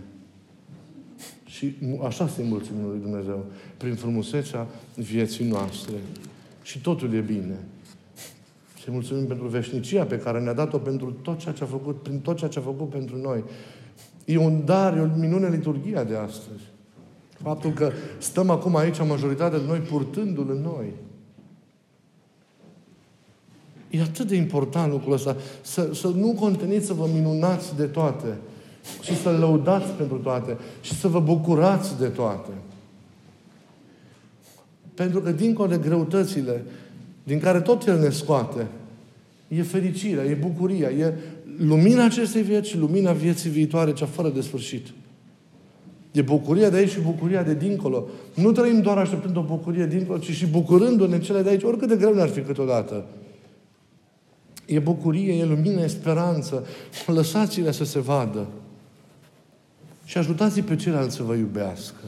Și 1.45 1.75
așa 2.07 2.29
se 2.29 2.43
mulțumim 2.43 2.89
lui 2.89 3.01
Dumnezeu. 3.03 3.45
Prin 3.77 3.95
frumusețea 3.95 4.67
vieții 4.95 5.49
noastre. 5.49 5.95
Și 6.63 6.81
totul 6.81 7.15
e 7.15 7.21
bine. 7.21 7.59
Și 8.89 8.95
mulțumim 8.95 9.27
pentru 9.27 9.47
veșnicia 9.47 10.05
pe 10.05 10.19
care 10.19 10.41
ne-a 10.41 10.53
dat-o 10.53 10.79
pentru 10.79 11.11
tot 11.23 11.39
ceea 11.39 11.55
ce 11.55 11.63
a 11.63 11.67
făcut, 11.67 12.03
prin 12.03 12.19
tot 12.21 12.37
ceea 12.37 12.51
ce 12.51 12.59
a 12.59 12.63
făcut 12.63 12.89
pentru 12.89 13.17
noi. 13.17 13.45
E 14.25 14.37
un 14.39 14.65
dar, 14.65 14.97
e 14.97 15.01
o 15.01 15.19
minune 15.19 15.49
liturgia 15.49 16.05
de 16.05 16.17
astăzi. 16.17 16.63
Faptul 17.43 17.71
că 17.71 17.93
stăm 18.19 18.51
acum 18.51 18.77
aici, 18.77 18.99
majoritatea 18.99 19.59
de 19.59 19.65
noi, 19.67 19.79
purtându-l 19.79 20.51
în 20.51 20.61
noi. 20.61 20.93
E 23.91 24.01
atât 24.01 24.27
de 24.27 24.37
important 24.37 24.93
lucrul 24.93 25.13
ăsta. 25.13 25.37
Să, 25.61 25.91
să 25.95 26.09
nu 26.09 26.35
conteniți 26.39 26.87
să 26.87 26.93
vă 26.93 27.09
minunați 27.15 27.77
de 27.77 27.87
toate. 27.87 28.37
Și 29.03 29.17
să 29.17 29.31
lăudați 29.31 29.91
pentru 29.91 30.17
toate. 30.17 30.57
Și 30.81 30.95
să 30.95 31.09
vă 31.09 31.21
bucurați 31.21 31.99
de 31.99 32.09
toate. 32.09 32.51
Pentru 34.95 35.21
că 35.21 35.33
dincolo 35.33 35.69
de 35.69 35.79
greutățile 35.79 36.65
din 37.29 37.39
care 37.39 37.61
tot 37.61 37.87
El 37.87 37.99
ne 37.99 38.11
scoate, 38.11 38.67
e 39.49 39.63
fericirea, 39.63 40.25
e 40.25 40.35
bucuria, 40.35 40.91
e 40.91 41.15
lumina 41.59 42.05
acestei 42.05 42.43
vieți 42.43 42.69
și 42.69 42.77
lumina 42.77 43.13
vieții 43.13 43.51
viitoare, 43.51 43.93
cea 43.93 44.07
fără 44.07 44.29
de 44.29 44.41
sfârșit. 44.41 44.87
E 46.13 46.23
bucuria 46.23 46.71
de 46.71 46.77
aici 46.77 46.91
și 46.91 47.01
bucuria 47.01 47.43
de 47.43 47.55
dincolo. 47.55 48.09
Nu 48.35 48.53
trăim 48.53 48.81
doar 48.81 48.99
așteptând 48.99 49.37
o 49.37 49.43
bucurie 49.43 49.87
dincolo, 49.87 50.19
ci 50.19 50.31
și 50.31 50.47
bucurându-ne 50.47 51.19
cele 51.19 51.43
de 51.43 51.49
aici, 51.49 51.63
oricât 51.63 51.89
de 51.89 51.97
greu 51.97 52.15
ne-ar 52.15 52.29
fi 52.29 52.41
câteodată. 52.41 53.05
E 54.67 54.79
bucurie, 54.79 55.35
e 55.35 55.45
lumină, 55.45 55.81
e 55.81 55.87
speranță. 55.87 56.67
Lăsați-le 57.07 57.73
să 57.73 57.85
se 57.85 57.99
vadă. 57.99 58.47
Și 60.05 60.19
ajutați 60.19 60.61
pe 60.61 60.77
ceilalți 60.77 61.17
să 61.17 61.23
vă 61.23 61.35
iubească. 61.35 62.01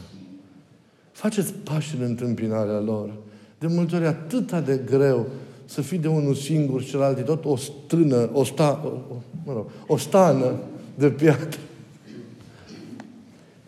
Faceți 1.13 1.53
pași 1.53 1.95
în 1.97 2.03
întâmpinarea 2.03 2.81
lor. 2.81 3.13
De 3.59 3.67
multe 3.67 3.97
ori 3.97 4.07
atâta 4.07 4.61
de 4.61 4.81
greu 4.87 5.27
să 5.71 5.81
fii 5.81 5.99
de 5.99 6.09
unul 6.09 6.35
singur 6.35 6.83
și 6.83 6.89
celălalt 6.89 7.25
tot 7.25 7.45
o 7.45 7.57
strână, 7.57 8.31
o, 8.33 8.45
sta, 8.45 8.81
o, 8.85 9.15
mă 9.45 9.53
rog, 9.53 9.71
o 9.87 9.97
stană 9.97 10.55
de 10.95 11.11
piatră. 11.11 11.61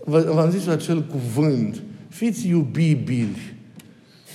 V-am 0.05 0.51
zis 0.51 0.67
acel 0.67 1.03
cuvânt. 1.03 1.83
Fiți 2.09 2.49
iubibili. 2.49 3.55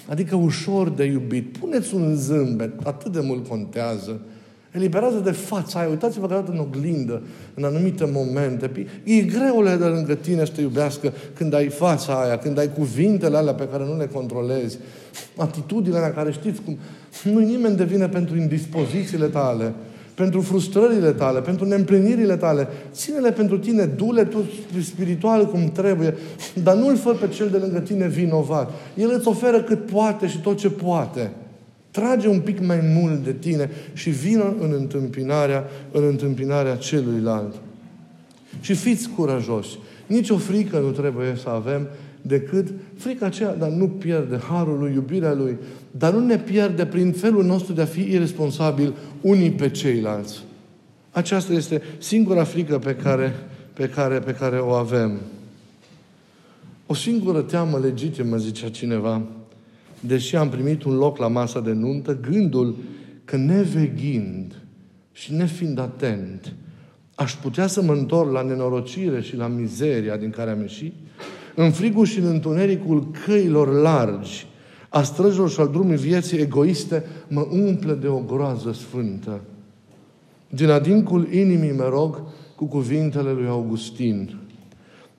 Adică 0.07 0.35
ușor 0.35 0.89
de 0.89 1.03
iubit. 1.03 1.57
Puneți 1.57 1.95
un 1.95 2.15
zâmbet. 2.15 2.85
Atât 2.85 3.11
de 3.11 3.19
mult 3.19 3.47
contează. 3.47 4.21
Eliberează 4.77 5.17
de 5.17 5.31
fața 5.31 5.79
aia. 5.79 5.89
Uitați-vă 5.89 6.27
că 6.27 6.43
în 6.47 6.57
oglindă, 6.57 7.21
în 7.53 7.63
anumite 7.63 8.09
momente. 8.13 8.71
E 9.03 9.21
greu 9.21 9.63
de 9.63 9.85
lângă 9.85 10.13
tine 10.13 10.45
să 10.45 10.51
te 10.55 10.61
iubească 10.61 11.13
când 11.33 11.53
ai 11.53 11.67
fața 11.67 12.21
aia, 12.21 12.37
când 12.37 12.57
ai 12.57 12.73
cuvintele 12.73 13.37
alea 13.37 13.53
pe 13.53 13.67
care 13.71 13.83
nu 13.83 13.97
le 13.97 14.05
controlezi, 14.05 14.77
atitudinile 15.35 15.99
la 15.99 16.09
care 16.09 16.31
știți 16.31 16.61
cum... 16.61 16.77
Nu 17.23 17.39
nimeni 17.39 17.75
de 17.75 17.83
vine 17.83 18.07
pentru 18.07 18.37
indispozițiile 18.37 19.25
tale 19.25 19.73
pentru 20.13 20.41
frustrările 20.41 21.11
tale, 21.11 21.39
pentru 21.39 21.65
neîmplinirile 21.65 22.35
tale. 22.35 22.67
Ține-le 22.91 23.31
pentru 23.31 23.57
tine, 23.57 23.85
du-le 23.85 24.23
tu 24.23 24.37
spiritual 24.81 25.45
cum 25.45 25.71
trebuie, 25.73 26.15
dar 26.63 26.75
nu-l 26.75 26.97
fă 26.97 27.11
pe 27.11 27.27
cel 27.27 27.49
de 27.49 27.57
lângă 27.57 27.79
tine 27.79 28.07
vinovat. 28.07 28.71
El 28.95 29.11
îți 29.17 29.27
oferă 29.27 29.61
cât 29.61 29.85
poate 29.85 30.27
și 30.27 30.41
tot 30.41 30.57
ce 30.57 30.69
poate. 30.69 31.31
Trage 31.97 32.27
un 32.27 32.39
pic 32.39 32.65
mai 32.65 32.79
mult 32.83 33.23
de 33.23 33.33
tine 33.33 33.69
și 33.93 34.09
vină 34.09 34.55
în 34.59 34.73
întâmpinarea, 34.77 35.65
în 35.91 36.03
întâmpinarea 36.03 36.75
celuilalt. 36.75 37.55
Și 38.59 38.73
fiți 38.73 39.09
curajoși. 39.09 39.77
Nici 40.07 40.29
o 40.29 40.37
frică 40.37 40.79
nu 40.79 40.91
trebuie 40.91 41.35
să 41.41 41.49
avem 41.49 41.87
decât 42.21 42.67
frica 42.97 43.25
aceea, 43.25 43.55
dar 43.55 43.69
nu 43.69 43.87
pierde 43.87 44.39
harul 44.49 44.79
lui, 44.79 44.93
iubirea 44.93 45.33
lui, 45.33 45.57
dar 45.91 46.13
nu 46.13 46.25
ne 46.25 46.37
pierde 46.37 46.85
prin 46.85 47.11
felul 47.11 47.43
nostru 47.43 47.73
de 47.73 47.81
a 47.81 47.85
fi 47.85 48.01
irresponsabil 48.01 48.93
unii 49.21 49.51
pe 49.51 49.69
ceilalți. 49.69 50.43
Aceasta 51.11 51.53
este 51.53 51.81
singura 51.97 52.43
frică 52.43 52.79
pe 52.79 52.95
care, 52.95 53.35
pe 53.73 53.89
care, 53.89 54.19
pe 54.19 54.33
care 54.33 54.57
o 54.57 54.69
avem. 54.69 55.19
O 56.85 56.93
singură 56.93 57.41
teamă 57.41 57.79
legitimă, 57.79 58.37
zicea 58.37 58.69
cineva, 58.69 59.21
deși 60.07 60.35
am 60.35 60.49
primit 60.49 60.83
un 60.83 60.95
loc 60.95 61.17
la 61.17 61.27
masa 61.27 61.59
de 61.59 61.71
nuntă, 61.71 62.19
gândul 62.19 62.75
că 63.25 63.35
neveghind 63.35 64.61
și 65.11 65.33
nefiind 65.33 65.79
atent, 65.79 66.53
aș 67.15 67.35
putea 67.35 67.67
să 67.67 67.81
mă 67.81 67.93
întorc 67.93 68.31
la 68.31 68.41
nenorocire 68.41 69.21
și 69.21 69.35
la 69.35 69.47
mizeria 69.47 70.17
din 70.17 70.29
care 70.29 70.51
am 70.51 70.61
ieșit, 70.61 70.93
în 71.55 71.71
frigul 71.71 72.05
și 72.05 72.19
în 72.19 72.25
întunericul 72.25 73.11
căilor 73.25 73.73
largi, 73.73 74.47
a 74.89 75.03
străjilor 75.03 75.49
și 75.49 75.59
al 75.59 75.67
drumului 75.67 75.97
vieții 75.97 76.39
egoiste, 76.39 77.03
mă 77.27 77.47
umple 77.51 77.93
de 77.93 78.07
o 78.07 78.19
groază 78.19 78.71
sfântă. 78.71 79.41
Din 80.49 80.69
adincul 80.69 81.33
inimii 81.33 81.71
mă 81.71 81.89
rog 81.89 82.21
cu 82.55 82.65
cuvintele 82.65 83.31
lui 83.31 83.47
Augustin. 83.47 84.39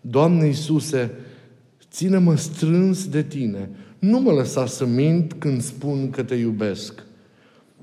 Doamne 0.00 0.46
Iisuse, 0.46 1.10
ține-mă 1.90 2.36
strâns 2.36 3.08
de 3.08 3.22
Tine. 3.22 3.70
Nu 3.98 4.20
mă 4.20 4.32
lăsa 4.32 4.66
să 4.66 4.84
mint 4.84 5.32
când 5.32 5.62
spun 5.62 6.10
că 6.10 6.22
Te 6.22 6.34
iubesc. 6.34 7.04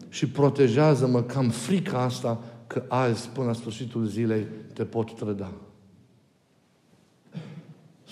Și 0.09 0.27
protejează-mă 0.27 1.23
cam 1.23 1.49
frica 1.49 2.01
asta 2.01 2.43
că 2.67 2.83
azi, 2.87 3.29
până 3.29 3.47
la 3.47 3.53
sfârșitul 3.53 4.05
zilei, 4.05 4.45
Te 4.73 4.83
pot 4.83 5.15
trăda. 5.15 5.51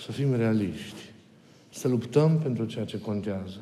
Să 0.04 0.12
fim 0.12 0.34
realiști. 0.34 1.12
Să 1.70 1.88
luptăm 1.88 2.38
pentru 2.38 2.64
ceea 2.64 2.84
ce 2.84 3.00
contează. 3.00 3.60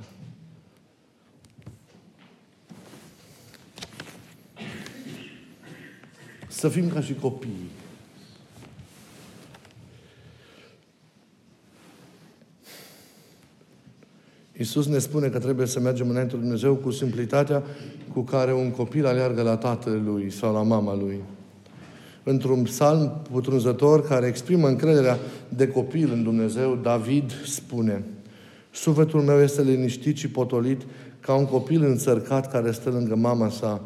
Să 6.49 6.69
fim 6.69 6.89
ca 6.89 7.01
și 7.01 7.15
copii. 7.15 7.71
Iisus 14.59 14.87
ne 14.87 14.99
spune 14.99 15.29
că 15.29 15.39
trebuie 15.39 15.67
să 15.67 15.81
mergem 15.81 16.09
înainte 16.09 16.33
lui 16.33 16.43
Dumnezeu 16.43 16.75
cu 16.75 16.91
simplitatea 16.91 17.63
cu 18.13 18.21
care 18.21 18.55
un 18.55 18.71
copil 18.71 19.07
aleargă 19.07 19.43
la 19.43 19.57
tatăl 19.57 20.03
lui 20.05 20.31
sau 20.31 20.53
la 20.53 20.63
mama 20.63 20.95
lui 20.95 21.21
într-un 22.23 22.63
psalm 22.63 23.21
putrunzător 23.31 24.03
care 24.03 24.27
exprimă 24.27 24.69
încrederea 24.69 25.19
de 25.49 25.69
copil 25.69 26.11
în 26.13 26.23
Dumnezeu, 26.23 26.77
David 26.77 27.33
spune 27.45 28.05
Sufletul 28.71 29.21
meu 29.21 29.41
este 29.41 29.63
liniștit 29.63 30.17
și 30.17 30.29
potolit 30.29 30.83
ca 31.21 31.35
un 31.35 31.47
copil 31.47 31.83
înțărcat 31.83 32.51
care 32.51 32.71
stă 32.71 32.91
lângă 32.91 33.17
mama 33.17 33.49
sa. 33.49 33.81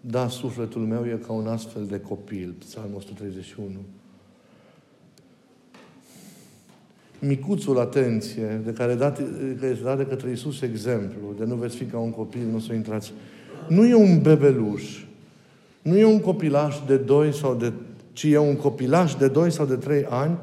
Da, 0.00 0.28
sufletul 0.28 0.80
meu 0.80 1.04
e 1.06 1.20
ca 1.26 1.32
un 1.32 1.46
astfel 1.46 1.86
de 1.86 2.00
copil. 2.00 2.54
Psalmul 2.58 2.96
131. 2.96 3.68
Micuțul, 7.26 7.78
atenție, 7.78 8.60
de 8.64 8.70
care, 8.70 8.94
dat, 8.94 9.16
care 9.60 9.70
este 9.72 9.84
dat 9.84 9.96
de 9.96 10.06
către 10.06 10.28
Iisus 10.28 10.60
exemplu, 10.60 11.34
de 11.38 11.44
nu 11.44 11.54
veți 11.54 11.76
fi 11.76 11.84
ca 11.84 11.98
un 11.98 12.10
copil, 12.10 12.46
nu 12.52 12.58
să 12.58 12.72
intrați. 12.72 13.12
Nu 13.68 13.86
e 13.86 13.94
un 13.94 14.20
bebeluș, 14.22 15.04
nu 15.82 15.98
e 15.98 16.04
un 16.04 16.20
copilaș 16.20 16.76
de 16.86 16.96
doi 16.96 17.34
sau 17.34 17.54
de 17.54 17.72
ci 18.12 18.24
e 18.24 18.38
un 18.38 18.56
copilaș 18.56 19.14
de 19.14 19.28
doi 19.28 19.52
sau 19.52 19.66
de 19.66 19.74
trei 19.74 20.06
ani 20.08 20.38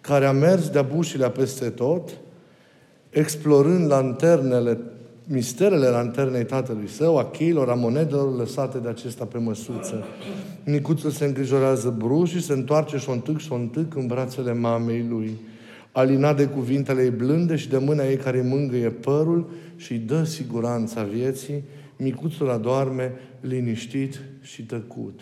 care 0.00 0.26
a 0.26 0.32
mers 0.32 0.68
de-a 0.68 0.82
bușilea 0.82 1.30
peste 1.30 1.68
tot, 1.68 2.10
explorând 3.10 3.90
lanternele, 3.90 4.78
misterele 5.24 5.86
lanternei 5.86 6.44
tatălui 6.44 6.88
său, 6.88 7.18
a 7.18 7.24
cheilor, 7.24 7.68
a 7.68 7.74
monedelor 7.74 8.36
lăsate 8.36 8.78
de 8.78 8.88
acesta 8.88 9.24
pe 9.24 9.38
măsuță. 9.38 10.04
Micuțul 10.64 11.10
se 11.10 11.24
îngrijorează 11.24 11.94
brusc 11.98 12.32
și 12.32 12.42
se 12.42 12.52
întoarce 12.52 12.96
și 12.96 13.08
o 13.08 13.12
întâc 13.12 13.38
și 13.38 13.52
o 13.52 13.54
întâc 13.54 13.94
în 13.94 14.06
brațele 14.06 14.52
mamei 14.52 15.06
lui. 15.08 15.36
Alinat 15.96 16.36
de 16.36 16.46
cuvintele 16.46 17.02
ei 17.02 17.10
blânde 17.10 17.56
și 17.56 17.68
de 17.68 17.78
mâna 17.78 18.08
ei 18.08 18.16
care 18.16 18.42
mângâie 18.42 18.90
părul 18.90 19.50
și 19.76 19.92
îi 19.92 19.98
dă 19.98 20.24
siguranța 20.24 21.02
vieții, 21.02 21.64
micuțul 21.96 22.50
adorme 22.50 23.12
liniștit 23.40 24.20
și 24.40 24.62
tăcut. 24.62 25.20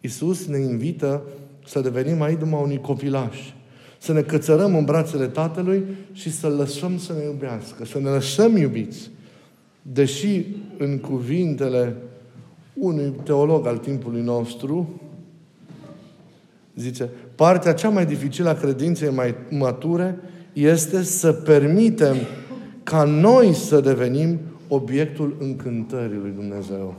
Iisus 0.00 0.46
ne 0.46 0.58
invită 0.58 1.22
să 1.66 1.80
devenim 1.80 2.22
aici 2.22 2.38
numai 2.38 2.62
unii 2.62 2.80
copilași. 2.80 3.54
Să 3.98 4.12
ne 4.12 4.22
cățărăm 4.22 4.76
în 4.76 4.84
brațele 4.84 5.26
Tatălui 5.26 5.84
și 6.12 6.30
să 6.32 6.48
lăsăm 6.48 6.98
să 6.98 7.12
ne 7.12 7.24
iubească, 7.24 7.84
să 7.84 7.98
ne 7.98 8.08
lăsăm 8.08 8.56
iubiți. 8.56 9.10
Deși 9.82 10.44
în 10.78 10.98
cuvintele 10.98 11.96
unui 12.74 13.12
teolog 13.24 13.66
al 13.66 13.78
timpului 13.78 14.22
nostru, 14.22 15.00
zice, 16.76 17.10
partea 17.34 17.74
cea 17.74 17.88
mai 17.88 18.06
dificilă 18.06 18.48
a 18.48 18.54
credinței 18.54 19.10
mai 19.10 19.34
mature 19.50 20.18
este 20.52 21.02
să 21.02 21.32
permitem 21.32 22.16
ca 22.82 23.04
noi 23.04 23.52
să 23.52 23.80
devenim 23.80 24.38
obiectul 24.68 25.36
încântării 25.40 26.18
lui 26.18 26.30
Dumnezeu. 26.30 26.94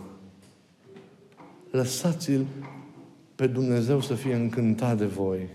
Lăsați-l 1.71 2.45
pe 3.35 3.47
Dumnezeu 3.47 4.01
să 4.01 4.13
fie 4.13 4.33
încântat 4.33 4.97
de 4.97 5.05
voi. 5.05 5.47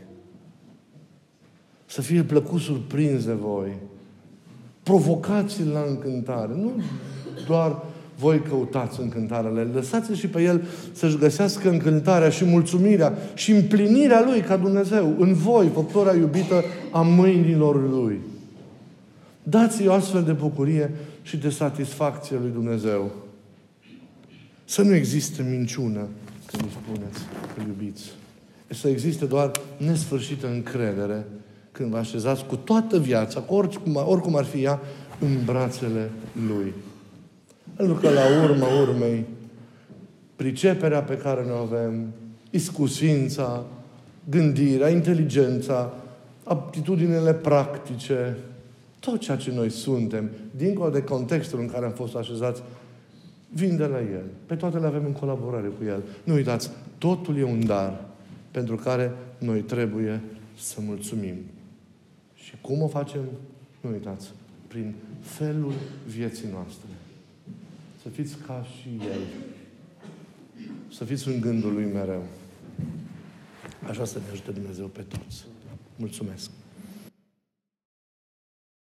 Să 1.86 2.02
fie 2.02 2.22
plăcut 2.22 2.60
surprins 2.60 3.24
de 3.24 3.32
voi. 3.32 3.72
Provocați-l 4.82 5.68
la 5.68 5.84
încântare. 5.88 6.54
Nu 6.54 6.72
doar 7.46 7.82
voi 8.20 8.42
căutați 8.48 9.00
încântarele. 9.00 9.62
Lăsați-l 9.74 10.14
și 10.14 10.26
pe 10.26 10.42
el 10.42 10.62
să-și 10.92 11.18
găsească 11.18 11.70
încântarea 11.70 12.28
și 12.28 12.44
mulțumirea 12.44 13.18
și 13.34 13.50
împlinirea 13.50 14.24
lui 14.24 14.40
ca 14.40 14.56
Dumnezeu 14.56 15.14
în 15.18 15.34
voi, 15.34 15.70
făptura 15.74 16.14
iubită 16.14 16.64
a 16.90 17.00
mâinilor 17.00 17.90
lui. 17.90 18.20
Dați-i 19.42 19.86
o 19.86 19.92
astfel 19.92 20.22
de 20.22 20.32
bucurie 20.32 20.90
și 21.22 21.36
de 21.36 21.50
satisfacție 21.50 22.36
lui 22.40 22.50
Dumnezeu. 22.52 23.10
Să 24.64 24.82
nu 24.82 24.94
existe 24.94 25.46
minciună 25.50 26.06
când 26.46 26.62
îi 26.62 26.76
spuneți 26.82 27.20
că 27.54 27.62
iubiți. 27.66 28.10
Să 28.68 28.88
existe 28.88 29.24
doar 29.24 29.50
nesfârșită 29.76 30.46
încredere 30.46 31.26
când 31.72 31.90
vă 31.90 31.96
așezați 31.96 32.44
cu 32.44 32.56
toată 32.56 32.98
viața, 32.98 33.40
cu 33.40 33.54
oricum, 33.54 34.02
oricum 34.06 34.36
ar 34.36 34.44
fi 34.44 34.62
ea, 34.62 34.80
în 35.18 35.44
brațele 35.44 36.10
Lui. 36.48 36.72
Pentru 37.80 37.98
că 38.00 38.10
la 38.10 38.42
urma 38.42 38.66
urmei, 38.80 39.24
priceperea 40.36 41.02
pe 41.02 41.16
care 41.16 41.44
ne 41.44 41.50
avem, 41.50 42.12
iscusința, 42.50 43.64
gândirea, 44.30 44.88
inteligența, 44.88 45.92
aptitudinile 46.44 47.34
practice, 47.34 48.36
tot 48.98 49.20
ceea 49.20 49.36
ce 49.36 49.52
noi 49.52 49.70
suntem, 49.70 50.30
dincolo 50.56 50.90
de 50.90 51.02
contextul 51.02 51.58
în 51.58 51.68
care 51.68 51.84
am 51.84 51.92
fost 51.92 52.14
așezați, 52.14 52.62
vin 53.52 53.76
de 53.76 53.86
la 53.86 54.00
El. 54.00 54.24
Pe 54.46 54.54
toate 54.54 54.78
le 54.78 54.86
avem 54.86 55.04
în 55.04 55.12
colaborare 55.12 55.66
cu 55.66 55.84
El. 55.84 56.02
Nu 56.24 56.34
uitați, 56.34 56.70
totul 56.98 57.38
e 57.38 57.44
un 57.44 57.66
dar 57.66 58.04
pentru 58.50 58.76
care 58.76 59.12
noi 59.38 59.60
trebuie 59.60 60.20
să 60.58 60.78
mulțumim. 60.86 61.34
Și 62.34 62.54
cum 62.60 62.82
o 62.82 62.88
facem? 62.88 63.22
Nu 63.80 63.90
uitați, 63.90 64.30
prin 64.68 64.94
felul 65.20 65.72
vieții 66.06 66.48
noastre. 66.52 66.88
Să 68.02 68.08
fiți 68.08 68.36
ca 68.46 68.66
și 68.80 68.88
El. 68.88 69.20
Să 70.92 71.04
fiți 71.04 71.28
în 71.28 71.40
gândul 71.40 71.72
Lui 71.72 71.84
mereu. 71.84 72.22
Așa 73.88 74.04
să 74.04 74.18
ne 74.18 74.24
ajute 74.30 74.50
Dumnezeu 74.50 74.86
pe 74.86 75.02
toți. 75.02 75.44
Mulțumesc! 75.96 76.50